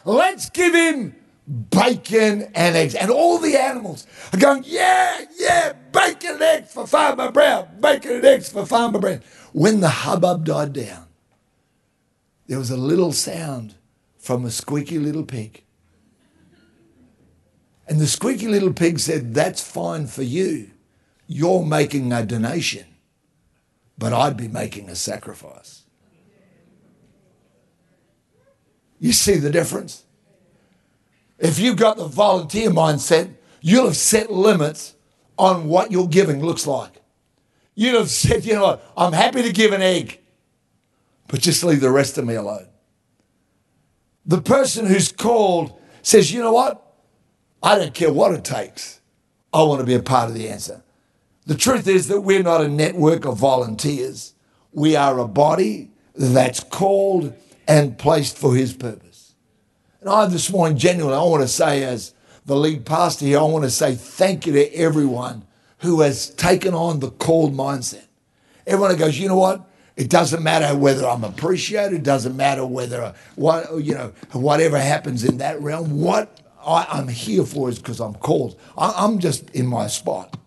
Let's 0.05 0.49
give 0.49 0.73
him 0.73 1.15
bacon 1.49 2.43
and 2.53 2.75
eggs. 2.75 2.95
And 2.95 3.09
all 3.09 3.39
the 3.39 3.57
animals 3.57 4.05
are 4.33 4.39
going, 4.39 4.63
Yeah, 4.65 5.25
yeah, 5.37 5.73
bacon 5.91 6.33
and 6.33 6.41
eggs 6.41 6.73
for 6.73 6.85
Farmer 6.85 7.31
Brown, 7.31 7.67
bacon 7.79 8.17
and 8.17 8.25
eggs 8.25 8.49
for 8.49 8.65
Farmer 8.65 8.99
Brown. 8.99 9.21
When 9.51 9.79
the 9.79 9.89
hubbub 9.89 10.45
died 10.45 10.73
down, 10.73 11.07
there 12.47 12.59
was 12.59 12.69
a 12.69 12.77
little 12.77 13.11
sound 13.11 13.75
from 14.17 14.45
a 14.45 14.51
squeaky 14.51 14.99
little 14.99 15.25
pig. 15.25 15.63
And 17.87 17.99
the 17.99 18.07
squeaky 18.07 18.47
little 18.47 18.73
pig 18.73 18.99
said, 18.99 19.33
That's 19.33 19.61
fine 19.61 20.05
for 20.05 20.23
you. 20.23 20.69
You're 21.25 21.65
making 21.65 22.13
a 22.13 22.25
donation, 22.25 22.85
but 23.97 24.13
I'd 24.13 24.37
be 24.37 24.47
making 24.47 24.89
a 24.89 24.95
sacrifice. 24.95 25.83
You 28.99 29.13
see 29.13 29.35
the 29.35 29.49
difference? 29.49 30.03
If 31.39 31.57
you've 31.59 31.77
got 31.77 31.97
the 31.97 32.05
volunteer 32.05 32.69
mindset, 32.69 33.33
you'll 33.61 33.85
have 33.85 33.97
set 33.97 34.31
limits 34.31 34.95
on 35.37 35.67
what 35.67 35.91
your 35.91 36.07
giving 36.07 36.43
looks 36.43 36.67
like. 36.67 37.01
You'd 37.75 37.95
have 37.95 38.09
said, 38.09 38.43
you 38.45 38.55
know 38.55 38.63
what, 38.63 38.93
I'm 38.97 39.13
happy 39.13 39.41
to 39.41 39.53
give 39.53 39.71
an 39.71 39.81
egg, 39.81 40.19
but 41.27 41.39
just 41.39 41.63
leave 41.63 41.79
the 41.79 41.91
rest 41.91 42.17
of 42.17 42.25
me 42.25 42.35
alone. 42.35 42.67
The 44.25 44.41
person 44.41 44.85
who's 44.85 45.11
called 45.11 45.79
says, 46.01 46.31
you 46.33 46.41
know 46.41 46.51
what, 46.51 46.85
I 47.63 47.77
don't 47.77 47.93
care 47.93 48.11
what 48.11 48.33
it 48.33 48.43
takes. 48.43 48.99
I 49.53 49.63
want 49.63 49.79
to 49.79 49.85
be 49.85 49.95
a 49.95 50.03
part 50.03 50.29
of 50.29 50.35
the 50.35 50.49
answer. 50.49 50.83
The 51.45 51.55
truth 51.55 51.87
is 51.87 52.09
that 52.09 52.21
we're 52.21 52.43
not 52.43 52.61
a 52.61 52.67
network 52.67 53.25
of 53.25 53.37
volunteers. 53.37 54.33
We 54.71 54.95
are 54.95 55.17
a 55.17 55.27
body 55.27 55.91
that's 56.13 56.59
called 56.59 57.33
and 57.67 57.97
placed 57.97 58.37
for 58.37 58.55
his 58.55 58.73
purpose. 58.73 59.08
And 60.01 60.09
I 60.09 60.25
this 60.27 60.49
morning, 60.49 60.77
genuinely, 60.77 61.17
I 61.17 61.23
want 61.23 61.43
to 61.43 61.47
say, 61.47 61.83
as 61.83 62.13
the 62.45 62.55
lead 62.55 62.85
pastor 62.85 63.25
here, 63.25 63.39
I 63.39 63.43
want 63.43 63.65
to 63.65 63.69
say 63.69 63.95
thank 63.95 64.45
you 64.45 64.53
to 64.53 64.73
everyone 64.73 65.45
who 65.79 66.01
has 66.01 66.29
taken 66.29 66.73
on 66.73 66.99
the 66.99 67.11
called 67.11 67.53
mindset. 67.53 68.05
Everyone 68.65 68.95
goes, 68.97 69.19
you 69.19 69.27
know 69.27 69.37
what? 69.37 69.67
It 69.95 70.09
doesn't 70.09 70.41
matter 70.41 70.77
whether 70.77 71.05
I'm 71.05 71.25
appreciated. 71.25 71.93
It 71.97 72.03
doesn't 72.03 72.37
matter 72.37 72.65
whether 72.65 73.13
what 73.35 73.83
you 73.83 73.93
know 73.93 74.13
whatever 74.31 74.79
happens 74.79 75.25
in 75.25 75.39
that 75.39 75.61
realm. 75.61 75.99
What 75.99 76.39
I, 76.65 76.99
am 76.99 77.09
here 77.09 77.43
for 77.43 77.67
is 77.67 77.79
because 77.79 77.99
I'm 77.99 78.15
called. 78.15 78.57
I, 78.77 78.93
I'm 78.95 79.19
just 79.19 79.49
in 79.49 79.67
my 79.67 79.87
spot. 79.87 80.37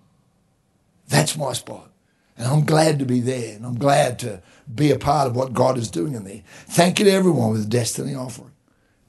That's 1.08 1.36
my 1.36 1.52
spot. 1.52 1.90
And 2.38 2.46
I'm 2.48 2.64
glad 2.64 2.98
to 3.00 3.04
be 3.04 3.20
there. 3.20 3.54
And 3.54 3.66
I'm 3.66 3.78
glad 3.78 4.18
to 4.20 4.40
be 4.74 4.90
a 4.90 4.98
part 4.98 5.26
of 5.26 5.36
what 5.36 5.52
God 5.52 5.76
is 5.76 5.90
doing 5.90 6.14
in 6.14 6.24
there. 6.24 6.42
Thank 6.68 6.98
you 6.98 7.04
to 7.04 7.10
everyone 7.10 7.50
with 7.50 7.68
Destiny 7.68 8.14
offering. 8.14 8.51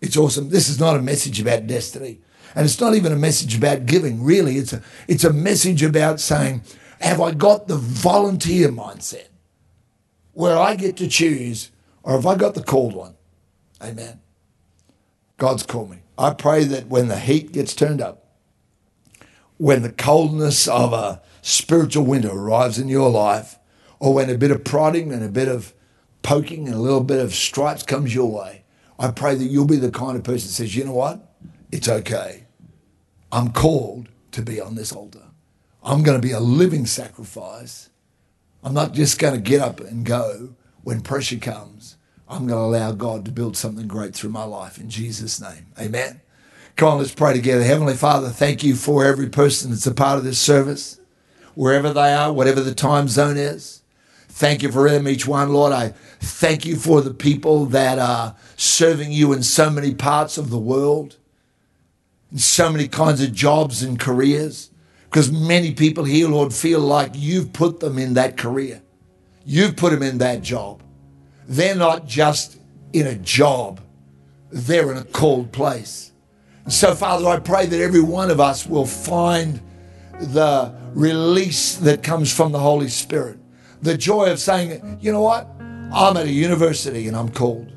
It's 0.04 0.18
awesome. 0.18 0.50
This 0.50 0.68
is 0.68 0.82
not 0.82 0.98
a 0.98 1.02
message 1.02 1.40
about 1.40 1.66
destiny. 1.66 2.20
And 2.56 2.66
it's 2.66 2.82
not 2.82 2.94
even 2.94 3.14
a 3.14 3.16
message 3.16 3.56
about 3.56 3.86
giving, 3.86 4.22
really. 4.22 4.58
It's 4.58 4.74
a, 4.74 4.84
it's 5.08 5.24
a 5.24 5.32
message 5.32 5.82
about 5.82 6.20
saying, 6.20 6.64
have 7.00 7.22
I 7.22 7.32
got 7.32 7.70
the 7.70 7.78
volunteer 7.78 8.68
mindset 8.68 9.30
where 10.34 10.58
I 10.58 10.76
get 10.76 10.98
to 10.98 11.08
choose, 11.08 11.72
or 12.04 12.12
have 12.14 12.26
I 12.26 12.36
got 12.36 12.54
the 12.54 12.62
called 12.62 12.94
one? 12.94 13.16
Amen. 13.82 14.20
God's 15.38 15.64
called 15.64 15.92
me. 15.92 16.00
I 16.18 16.34
pray 16.34 16.66
that 16.66 16.88
when 16.88 17.08
the 17.08 17.18
heat 17.18 17.54
gets 17.54 17.74
turned 17.74 18.02
up, 18.02 18.26
when 19.58 19.84
the 19.84 19.92
coldness 19.92 20.68
of 20.68 20.92
a 20.92 21.22
spiritual 21.42 22.06
winter 22.06 22.30
arrives 22.30 22.78
in 22.78 22.90
your 22.90 23.10
life, 23.10 23.58
or 24.02 24.14
when 24.14 24.30
a 24.30 24.38
bit 24.38 24.52
of 24.52 24.66
prodding 24.66 25.14
and 25.14 25.24
a 25.24 25.30
bit 25.30 25.48
of 25.48 25.74
poking 26.24 26.68
and 26.68 26.76
a 26.76 26.80
little 26.80 27.06
bit 27.06 27.20
of 27.20 27.34
stripes 27.34 27.84
comes 27.84 28.14
your 28.14 28.30
way, 28.30 28.63
I 29.04 29.12
pray 29.12 29.36
that 29.36 29.44
you'll 29.44 29.68
be 29.68 29.76
the 29.76 29.92
kind 29.92 30.16
of 30.16 30.24
person 30.24 30.48
that 30.48 30.54
says, 30.54 30.74
you 30.78 30.86
know 30.86 30.94
what? 30.94 31.36
It's 31.74 31.90
okay. 31.90 32.46
I'm 33.34 33.52
called 33.52 34.08
to 34.32 34.42
be 34.42 34.62
on 34.62 34.76
this 34.76 34.94
altar. 34.94 35.24
I'm 35.84 36.04
going 36.04 36.20
to 36.20 36.26
be 36.26 36.32
a 36.32 36.40
living 36.40 36.86
sacrifice. 36.86 37.90
I'm 38.64 38.74
not 38.74 38.94
just 38.94 39.20
going 39.20 39.34
to 39.34 39.42
get 39.42 39.60
up 39.60 39.82
and 39.82 40.06
go 40.06 40.56
when 40.84 41.02
pressure 41.02 41.36
comes. 41.38 41.98
I'm 42.30 42.48
going 42.48 42.60
to 42.60 42.78
allow 42.78 42.94
God 42.94 43.26
to 43.26 43.32
build 43.32 43.58
something 43.58 43.90
great 43.90 44.16
through 44.16 44.30
my 44.30 44.46
life 44.46 44.78
in 44.78 44.90
Jesus' 44.90 45.42
name. 45.42 45.66
Amen. 45.78 46.22
Come 46.78 46.94
on, 46.94 46.98
let's 47.00 47.14
pray 47.14 47.34
together. 47.34 47.66
Heavenly 47.66 47.96
Father, 47.96 48.30
thank 48.30 48.64
you 48.64 48.74
for 48.74 49.04
every 49.04 49.28
person 49.28 49.72
that's 49.72 49.86
a 49.86 49.94
part 49.94 50.18
of 50.18 50.24
this 50.24 50.40
service, 50.40 50.98
wherever 51.56 51.92
they 51.92 52.14
are, 52.14 52.32
whatever 52.32 52.62
the 52.62 52.74
time 52.74 53.10
zone 53.10 53.36
is. 53.36 53.82
Thank 54.30 54.64
you 54.64 54.72
for 54.72 54.90
them, 54.90 55.08
each 55.08 55.28
one, 55.28 55.54
Lord. 55.54 55.74
I 55.74 55.94
thank 56.24 56.66
you 56.66 56.76
for 56.76 57.02
the 57.02 57.14
people 57.14 57.66
that 57.68 58.00
are 58.00 58.36
serving 58.56 59.12
you 59.12 59.34
in 59.34 59.44
so 59.44 59.70
many 59.70 59.94
parts 59.94 60.38
of 60.38 60.50
the 60.50 60.60
world, 60.60 61.18
in 62.32 62.38
so 62.38 62.72
many 62.72 62.88
kinds 62.88 63.22
of 63.22 63.34
jobs 63.34 63.84
and 63.84 64.00
careers, 64.00 64.72
because 65.04 65.32
many 65.32 65.74
people 65.74 66.06
here, 66.06 66.28
Lord, 66.28 66.54
feel 66.54 66.80
like 66.80 67.12
you've 67.14 67.54
put 67.54 67.80
them 67.80 67.98
in 67.98 68.14
that 68.16 68.38
career. 68.38 68.82
You've 69.46 69.76
put 69.76 69.92
them 69.92 70.02
in 70.02 70.18
that 70.20 70.42
job. 70.42 70.82
They're 71.48 71.76
not 71.76 72.08
just 72.08 72.58
in 72.94 73.08
a 73.08 73.16
job, 73.16 73.82
they're 74.52 74.92
in 74.92 74.98
a 74.98 75.04
called 75.04 75.52
place. 75.52 76.12
So, 76.70 76.96
Father, 76.96 77.28
I 77.28 77.40
pray 77.40 77.66
that 77.66 77.82
every 77.82 78.02
one 78.02 78.32
of 78.32 78.40
us 78.40 78.66
will 78.66 78.86
find 78.86 79.60
the 80.20 80.74
release 80.94 81.76
that 81.78 82.02
comes 82.02 82.34
from 82.34 82.52
the 82.52 82.60
Holy 82.60 82.88
Spirit. 82.88 83.38
The 83.82 83.98
joy 83.98 84.32
of 84.32 84.40
saying, 84.40 85.00
you 85.02 85.12
know 85.12 85.22
what? 85.22 85.48
I'm 85.92 86.18
at 86.18 86.26
a 86.26 86.32
university 86.32 87.08
and 87.08 87.18
I'm 87.18 87.30
called. 87.30 87.72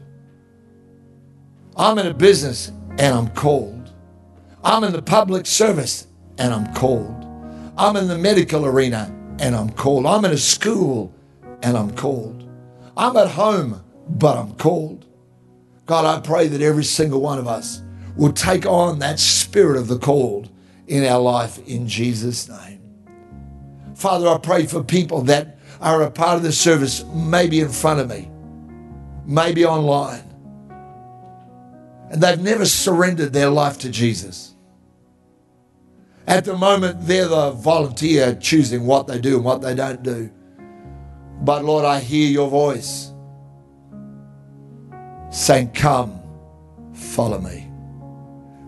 I'm 1.76 1.98
in 1.98 2.06
a 2.06 2.14
business 2.14 2.68
and 2.98 3.14
I'm 3.14 3.28
called. 3.28 3.92
I'm 4.64 4.84
in 4.84 4.92
the 4.92 5.02
public 5.02 5.46
service 5.46 6.06
and 6.38 6.52
I'm 6.52 6.72
called. 6.74 7.24
I'm 7.76 7.96
in 7.96 8.08
the 8.08 8.18
medical 8.18 8.64
arena 8.64 9.14
and 9.38 9.54
I'm 9.54 9.70
called. 9.70 10.06
I'm 10.06 10.24
in 10.24 10.32
a 10.32 10.38
school 10.38 11.14
and 11.62 11.76
I'm 11.76 11.94
called. 11.94 12.48
I'm 12.96 13.16
at 13.16 13.28
home, 13.28 13.84
but 14.08 14.38
I'm 14.38 14.54
called. 14.54 15.04
God, 15.84 16.04
I 16.04 16.20
pray 16.26 16.48
that 16.48 16.62
every 16.62 16.84
single 16.84 17.20
one 17.20 17.38
of 17.38 17.46
us 17.46 17.82
will 18.16 18.32
take 18.32 18.66
on 18.66 18.98
that 19.00 19.20
spirit 19.20 19.78
of 19.78 19.88
the 19.88 19.98
called 19.98 20.48
in 20.86 21.04
our 21.04 21.20
life 21.20 21.58
in 21.66 21.86
Jesus' 21.86 22.48
name. 22.48 22.80
Father, 23.94 24.28
I 24.28 24.38
pray 24.38 24.66
for 24.66 24.82
people 24.82 25.22
that 25.22 25.55
are 25.80 26.02
a 26.02 26.10
part 26.10 26.36
of 26.36 26.42
the 26.42 26.52
service, 26.52 27.04
maybe 27.14 27.60
in 27.60 27.68
front 27.68 28.00
of 28.00 28.08
me, 28.08 28.30
maybe 29.24 29.64
online, 29.64 30.22
and 32.10 32.22
they've 32.22 32.40
never 32.40 32.64
surrendered 32.64 33.32
their 33.32 33.50
life 33.50 33.78
to 33.78 33.90
Jesus. 33.90 34.54
At 36.26 36.44
the 36.44 36.56
moment, 36.56 37.06
they're 37.06 37.28
the 37.28 37.50
volunteer 37.52 38.34
choosing 38.34 38.86
what 38.86 39.06
they 39.06 39.18
do 39.20 39.36
and 39.36 39.44
what 39.44 39.62
they 39.62 39.74
don't 39.74 40.02
do. 40.02 40.30
But 41.42 41.64
Lord, 41.64 41.84
I 41.84 42.00
hear 42.00 42.28
your 42.28 42.48
voice 42.48 43.12
saying, 45.30 45.72
Come, 45.72 46.20
follow 46.94 47.38
me. 47.38 47.70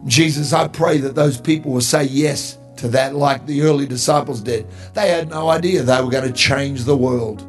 Jesus, 0.06 0.52
I 0.52 0.68
pray 0.68 0.98
that 0.98 1.14
those 1.14 1.40
people 1.40 1.72
will 1.72 1.80
say 1.80 2.04
yes 2.04 2.57
to 2.78 2.88
that 2.88 3.14
like 3.14 3.46
the 3.46 3.62
early 3.62 3.86
disciples 3.86 4.40
did. 4.40 4.66
They 4.94 5.10
had 5.10 5.28
no 5.28 5.48
idea 5.48 5.82
they 5.82 6.00
were 6.00 6.10
going 6.10 6.26
to 6.26 6.32
change 6.32 6.84
the 6.84 6.96
world. 6.96 7.46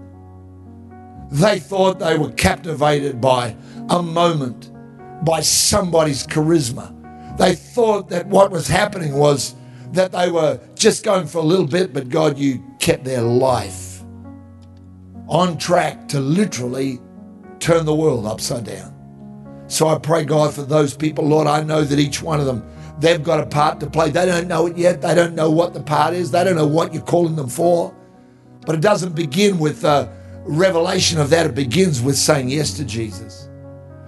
They 1.31 1.59
thought 1.59 1.99
they 1.99 2.17
were 2.17 2.31
captivated 2.31 3.21
by 3.21 3.55
a 3.89 4.01
moment, 4.01 4.71
by 5.23 5.41
somebody's 5.41 6.25
charisma. 6.25 6.95
They 7.37 7.55
thought 7.55 8.09
that 8.09 8.27
what 8.27 8.51
was 8.51 8.67
happening 8.67 9.13
was 9.13 9.55
that 9.93 10.11
they 10.11 10.29
were 10.29 10.59
just 10.75 11.03
going 11.03 11.27
for 11.27 11.39
a 11.39 11.43
little 11.43 11.67
bit, 11.67 11.93
but 11.93 12.09
God, 12.09 12.37
you 12.37 12.63
kept 12.79 13.03
their 13.03 13.21
life 13.21 14.03
on 15.27 15.57
track 15.57 16.07
to 16.09 16.19
literally 16.19 16.99
turn 17.59 17.85
the 17.85 17.95
world 17.95 18.25
upside 18.25 18.65
down. 18.65 18.95
So 19.67 19.87
I 19.87 19.99
pray, 19.99 20.25
God, 20.25 20.53
for 20.53 20.63
those 20.63 20.95
people, 20.95 21.25
Lord, 21.25 21.45
I 21.47 21.61
know 21.63 21.83
that 21.83 21.99
each 21.99 22.23
one 22.23 22.39
of 22.39 22.47
them, 22.47 22.67
they've 22.99 23.23
got 23.23 23.39
a 23.39 23.45
part 23.45 23.79
to 23.79 23.89
play. 23.89 24.09
They 24.09 24.25
don't 24.25 24.47
know 24.47 24.67
it 24.67 24.77
yet. 24.77 25.01
They 25.01 25.15
don't 25.15 25.35
know 25.35 25.49
what 25.49 25.73
the 25.73 25.81
part 25.81 26.13
is. 26.13 26.31
They 26.31 26.43
don't 26.43 26.55
know 26.55 26.67
what 26.67 26.93
you're 26.93 27.03
calling 27.03 27.35
them 27.35 27.49
for. 27.49 27.95
But 28.65 28.75
it 28.75 28.81
doesn't 28.81 29.15
begin 29.15 29.57
with 29.57 29.83
a 29.83 30.13
revelation 30.43 31.19
of 31.19 31.29
that. 31.29 31.45
It 31.45 31.55
begins 31.55 32.01
with 32.01 32.17
saying 32.17 32.49
yes 32.49 32.73
to 32.73 32.85
Jesus. 32.85 33.49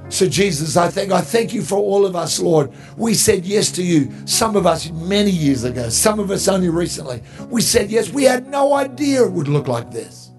So, 0.09 0.27
Jesus, 0.27 0.75
I 0.75 0.89
thank 0.89 1.11
I 1.11 1.21
thank 1.21 1.53
you 1.53 1.61
for 1.61 1.77
all 1.77 2.05
of 2.05 2.17
us, 2.17 2.37
Lord. 2.37 2.73
We 2.97 3.13
said 3.13 3.45
yes 3.45 3.71
to 3.71 3.83
you. 3.83 4.11
Some 4.25 4.57
of 4.57 4.67
us 4.67 4.91
many 4.91 5.31
years 5.31 5.63
ago, 5.63 5.87
some 5.87 6.19
of 6.19 6.31
us 6.31 6.49
only 6.49 6.67
recently. 6.67 7.23
We 7.49 7.61
said 7.61 7.89
yes. 7.89 8.11
We 8.11 8.25
had 8.25 8.47
no 8.47 8.73
idea 8.73 9.23
it 9.23 9.31
would 9.31 9.47
look 9.47 9.69
like 9.69 9.89
this. 9.89 10.31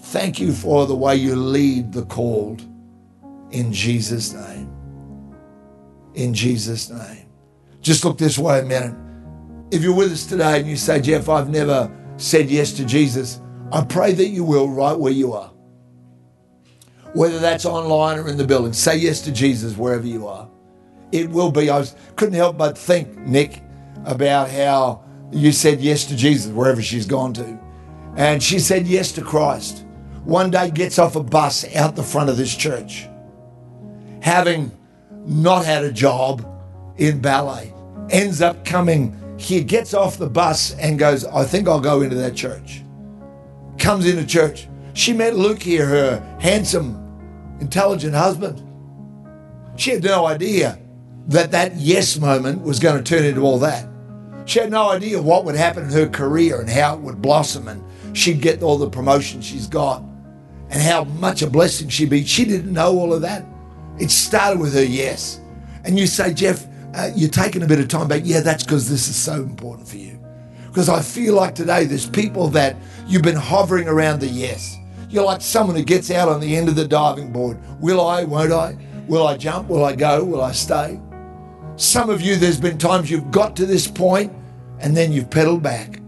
Thank 0.00 0.40
you 0.40 0.52
for 0.52 0.86
the 0.86 0.96
way 0.96 1.14
you 1.16 1.36
lead 1.36 1.92
the 1.92 2.04
called 2.06 2.62
in 3.52 3.72
Jesus' 3.72 4.32
name. 4.32 4.77
In 6.18 6.34
Jesus' 6.34 6.90
name. 6.90 7.26
Just 7.80 8.04
look 8.04 8.18
this 8.18 8.36
way 8.36 8.58
a 8.58 8.64
minute. 8.64 8.92
If 9.70 9.82
you're 9.82 9.94
with 9.94 10.10
us 10.10 10.26
today 10.26 10.58
and 10.58 10.68
you 10.68 10.76
say, 10.76 11.00
Geoff, 11.00 11.28
I've 11.28 11.48
never 11.48 11.88
said 12.16 12.50
yes 12.50 12.72
to 12.72 12.84
Jesus, 12.84 13.40
I 13.70 13.84
pray 13.84 14.12
that 14.14 14.26
you 14.26 14.42
will 14.42 14.68
right 14.68 14.98
where 14.98 15.12
you 15.12 15.32
are. 15.32 15.52
Whether 17.14 17.38
that's 17.38 17.64
online 17.64 18.18
or 18.18 18.26
in 18.26 18.36
the 18.36 18.46
building, 18.46 18.72
say 18.72 18.96
yes 18.96 19.20
to 19.22 19.32
Jesus 19.32 19.76
wherever 19.76 20.06
you 20.06 20.26
are. 20.26 20.50
It 21.12 21.30
will 21.30 21.52
be. 21.52 21.70
I 21.70 21.78
was, 21.78 21.94
couldn't 22.16 22.34
help 22.34 22.58
but 22.58 22.76
think, 22.76 23.16
Nick, 23.18 23.62
about 24.04 24.50
how 24.50 25.04
you 25.30 25.52
said 25.52 25.80
yes 25.80 26.04
to 26.06 26.16
Jesus 26.16 26.50
wherever 26.50 26.82
she's 26.82 27.06
gone 27.06 27.32
to. 27.34 27.58
And 28.16 28.42
she 28.42 28.58
said 28.58 28.88
yes 28.88 29.12
to 29.12 29.22
Christ. 29.22 29.84
One 30.24 30.50
day 30.50 30.70
gets 30.70 30.98
off 30.98 31.14
a 31.14 31.22
bus 31.22 31.64
out 31.76 31.94
the 31.94 32.02
front 32.02 32.28
of 32.28 32.36
this 32.36 32.54
church 32.54 33.06
having 34.20 34.76
not 35.28 35.64
had 35.64 35.84
a 35.84 35.92
job 35.92 36.44
in 36.96 37.20
ballet, 37.20 37.72
ends 38.10 38.40
up 38.40 38.64
coming 38.64 39.14
here, 39.38 39.62
gets 39.62 39.94
off 39.94 40.18
the 40.18 40.28
bus 40.28 40.72
and 40.74 40.98
goes, 40.98 41.24
I 41.24 41.44
think 41.44 41.68
I'll 41.68 41.80
go 41.80 42.00
into 42.02 42.16
that 42.16 42.34
church. 42.34 42.82
Comes 43.78 44.06
into 44.06 44.26
church. 44.26 44.68
She 44.94 45.12
met 45.12 45.36
Luke 45.36 45.62
here, 45.62 45.86
her 45.86 46.38
handsome, 46.40 47.56
intelligent 47.60 48.14
husband. 48.14 48.62
She 49.76 49.92
had 49.92 50.02
no 50.02 50.26
idea 50.26 50.78
that 51.28 51.52
that 51.52 51.76
yes 51.76 52.18
moment 52.18 52.62
was 52.62 52.80
going 52.80 53.02
to 53.02 53.04
turn 53.04 53.24
into 53.24 53.42
all 53.42 53.58
that. 53.60 53.86
She 54.46 54.58
had 54.58 54.70
no 54.70 54.90
idea 54.90 55.20
what 55.20 55.44
would 55.44 55.54
happen 55.54 55.84
in 55.84 55.90
her 55.90 56.08
career 56.08 56.60
and 56.60 56.70
how 56.70 56.94
it 56.94 57.00
would 57.00 57.20
blossom 57.20 57.68
and 57.68 57.84
she'd 58.16 58.40
get 58.40 58.62
all 58.62 58.78
the 58.78 58.88
promotion 58.88 59.42
she's 59.42 59.66
got 59.66 60.02
and 60.70 60.82
how 60.82 61.04
much 61.04 61.42
a 61.42 61.50
blessing 61.50 61.88
she'd 61.88 62.10
be. 62.10 62.24
She 62.24 62.44
didn't 62.44 62.72
know 62.72 62.96
all 62.96 63.12
of 63.12 63.20
that. 63.22 63.44
It 64.00 64.10
started 64.10 64.60
with 64.60 64.74
her 64.74 64.84
yes. 64.84 65.40
And 65.84 65.98
you 65.98 66.06
say, 66.06 66.32
Geoff, 66.32 66.66
uh, 66.94 67.10
you're 67.14 67.30
taking 67.30 67.62
a 67.62 67.66
bit 67.66 67.78
of 67.78 67.88
time 67.88 68.08
back. 68.08 68.22
Yeah, 68.24 68.40
that's 68.40 68.64
because 68.64 68.88
this 68.88 69.08
is 69.08 69.16
so 69.16 69.34
important 69.34 69.88
for 69.88 69.96
you. 69.96 70.18
Because 70.66 70.88
I 70.88 71.00
feel 71.00 71.34
like 71.34 71.54
today 71.54 71.84
there's 71.84 72.08
people 72.08 72.48
that 72.48 72.76
you've 73.06 73.22
been 73.22 73.36
hovering 73.36 73.88
around 73.88 74.20
the 74.20 74.26
yes. 74.26 74.76
You're 75.10 75.24
like 75.24 75.40
someone 75.40 75.76
who 75.76 75.82
gets 75.82 76.10
out 76.10 76.28
on 76.28 76.40
the 76.40 76.56
end 76.56 76.68
of 76.68 76.76
the 76.76 76.86
diving 76.86 77.32
board. 77.32 77.58
Will 77.80 78.00
I? 78.06 78.24
Won't 78.24 78.52
I? 78.52 78.76
Will 79.06 79.26
I 79.26 79.36
jump? 79.36 79.68
Will 79.68 79.84
I 79.84 79.96
go? 79.96 80.24
Will 80.24 80.42
I 80.42 80.52
stay? 80.52 81.00
Some 81.76 82.10
of 82.10 82.20
you, 82.20 82.36
there's 82.36 82.60
been 82.60 82.76
times 82.76 83.10
you've 83.10 83.30
got 83.30 83.56
to 83.56 83.66
this 83.66 83.86
point 83.86 84.32
and 84.80 84.96
then 84.96 85.12
you've 85.12 85.30
pedaled 85.30 85.62
back. 85.62 86.00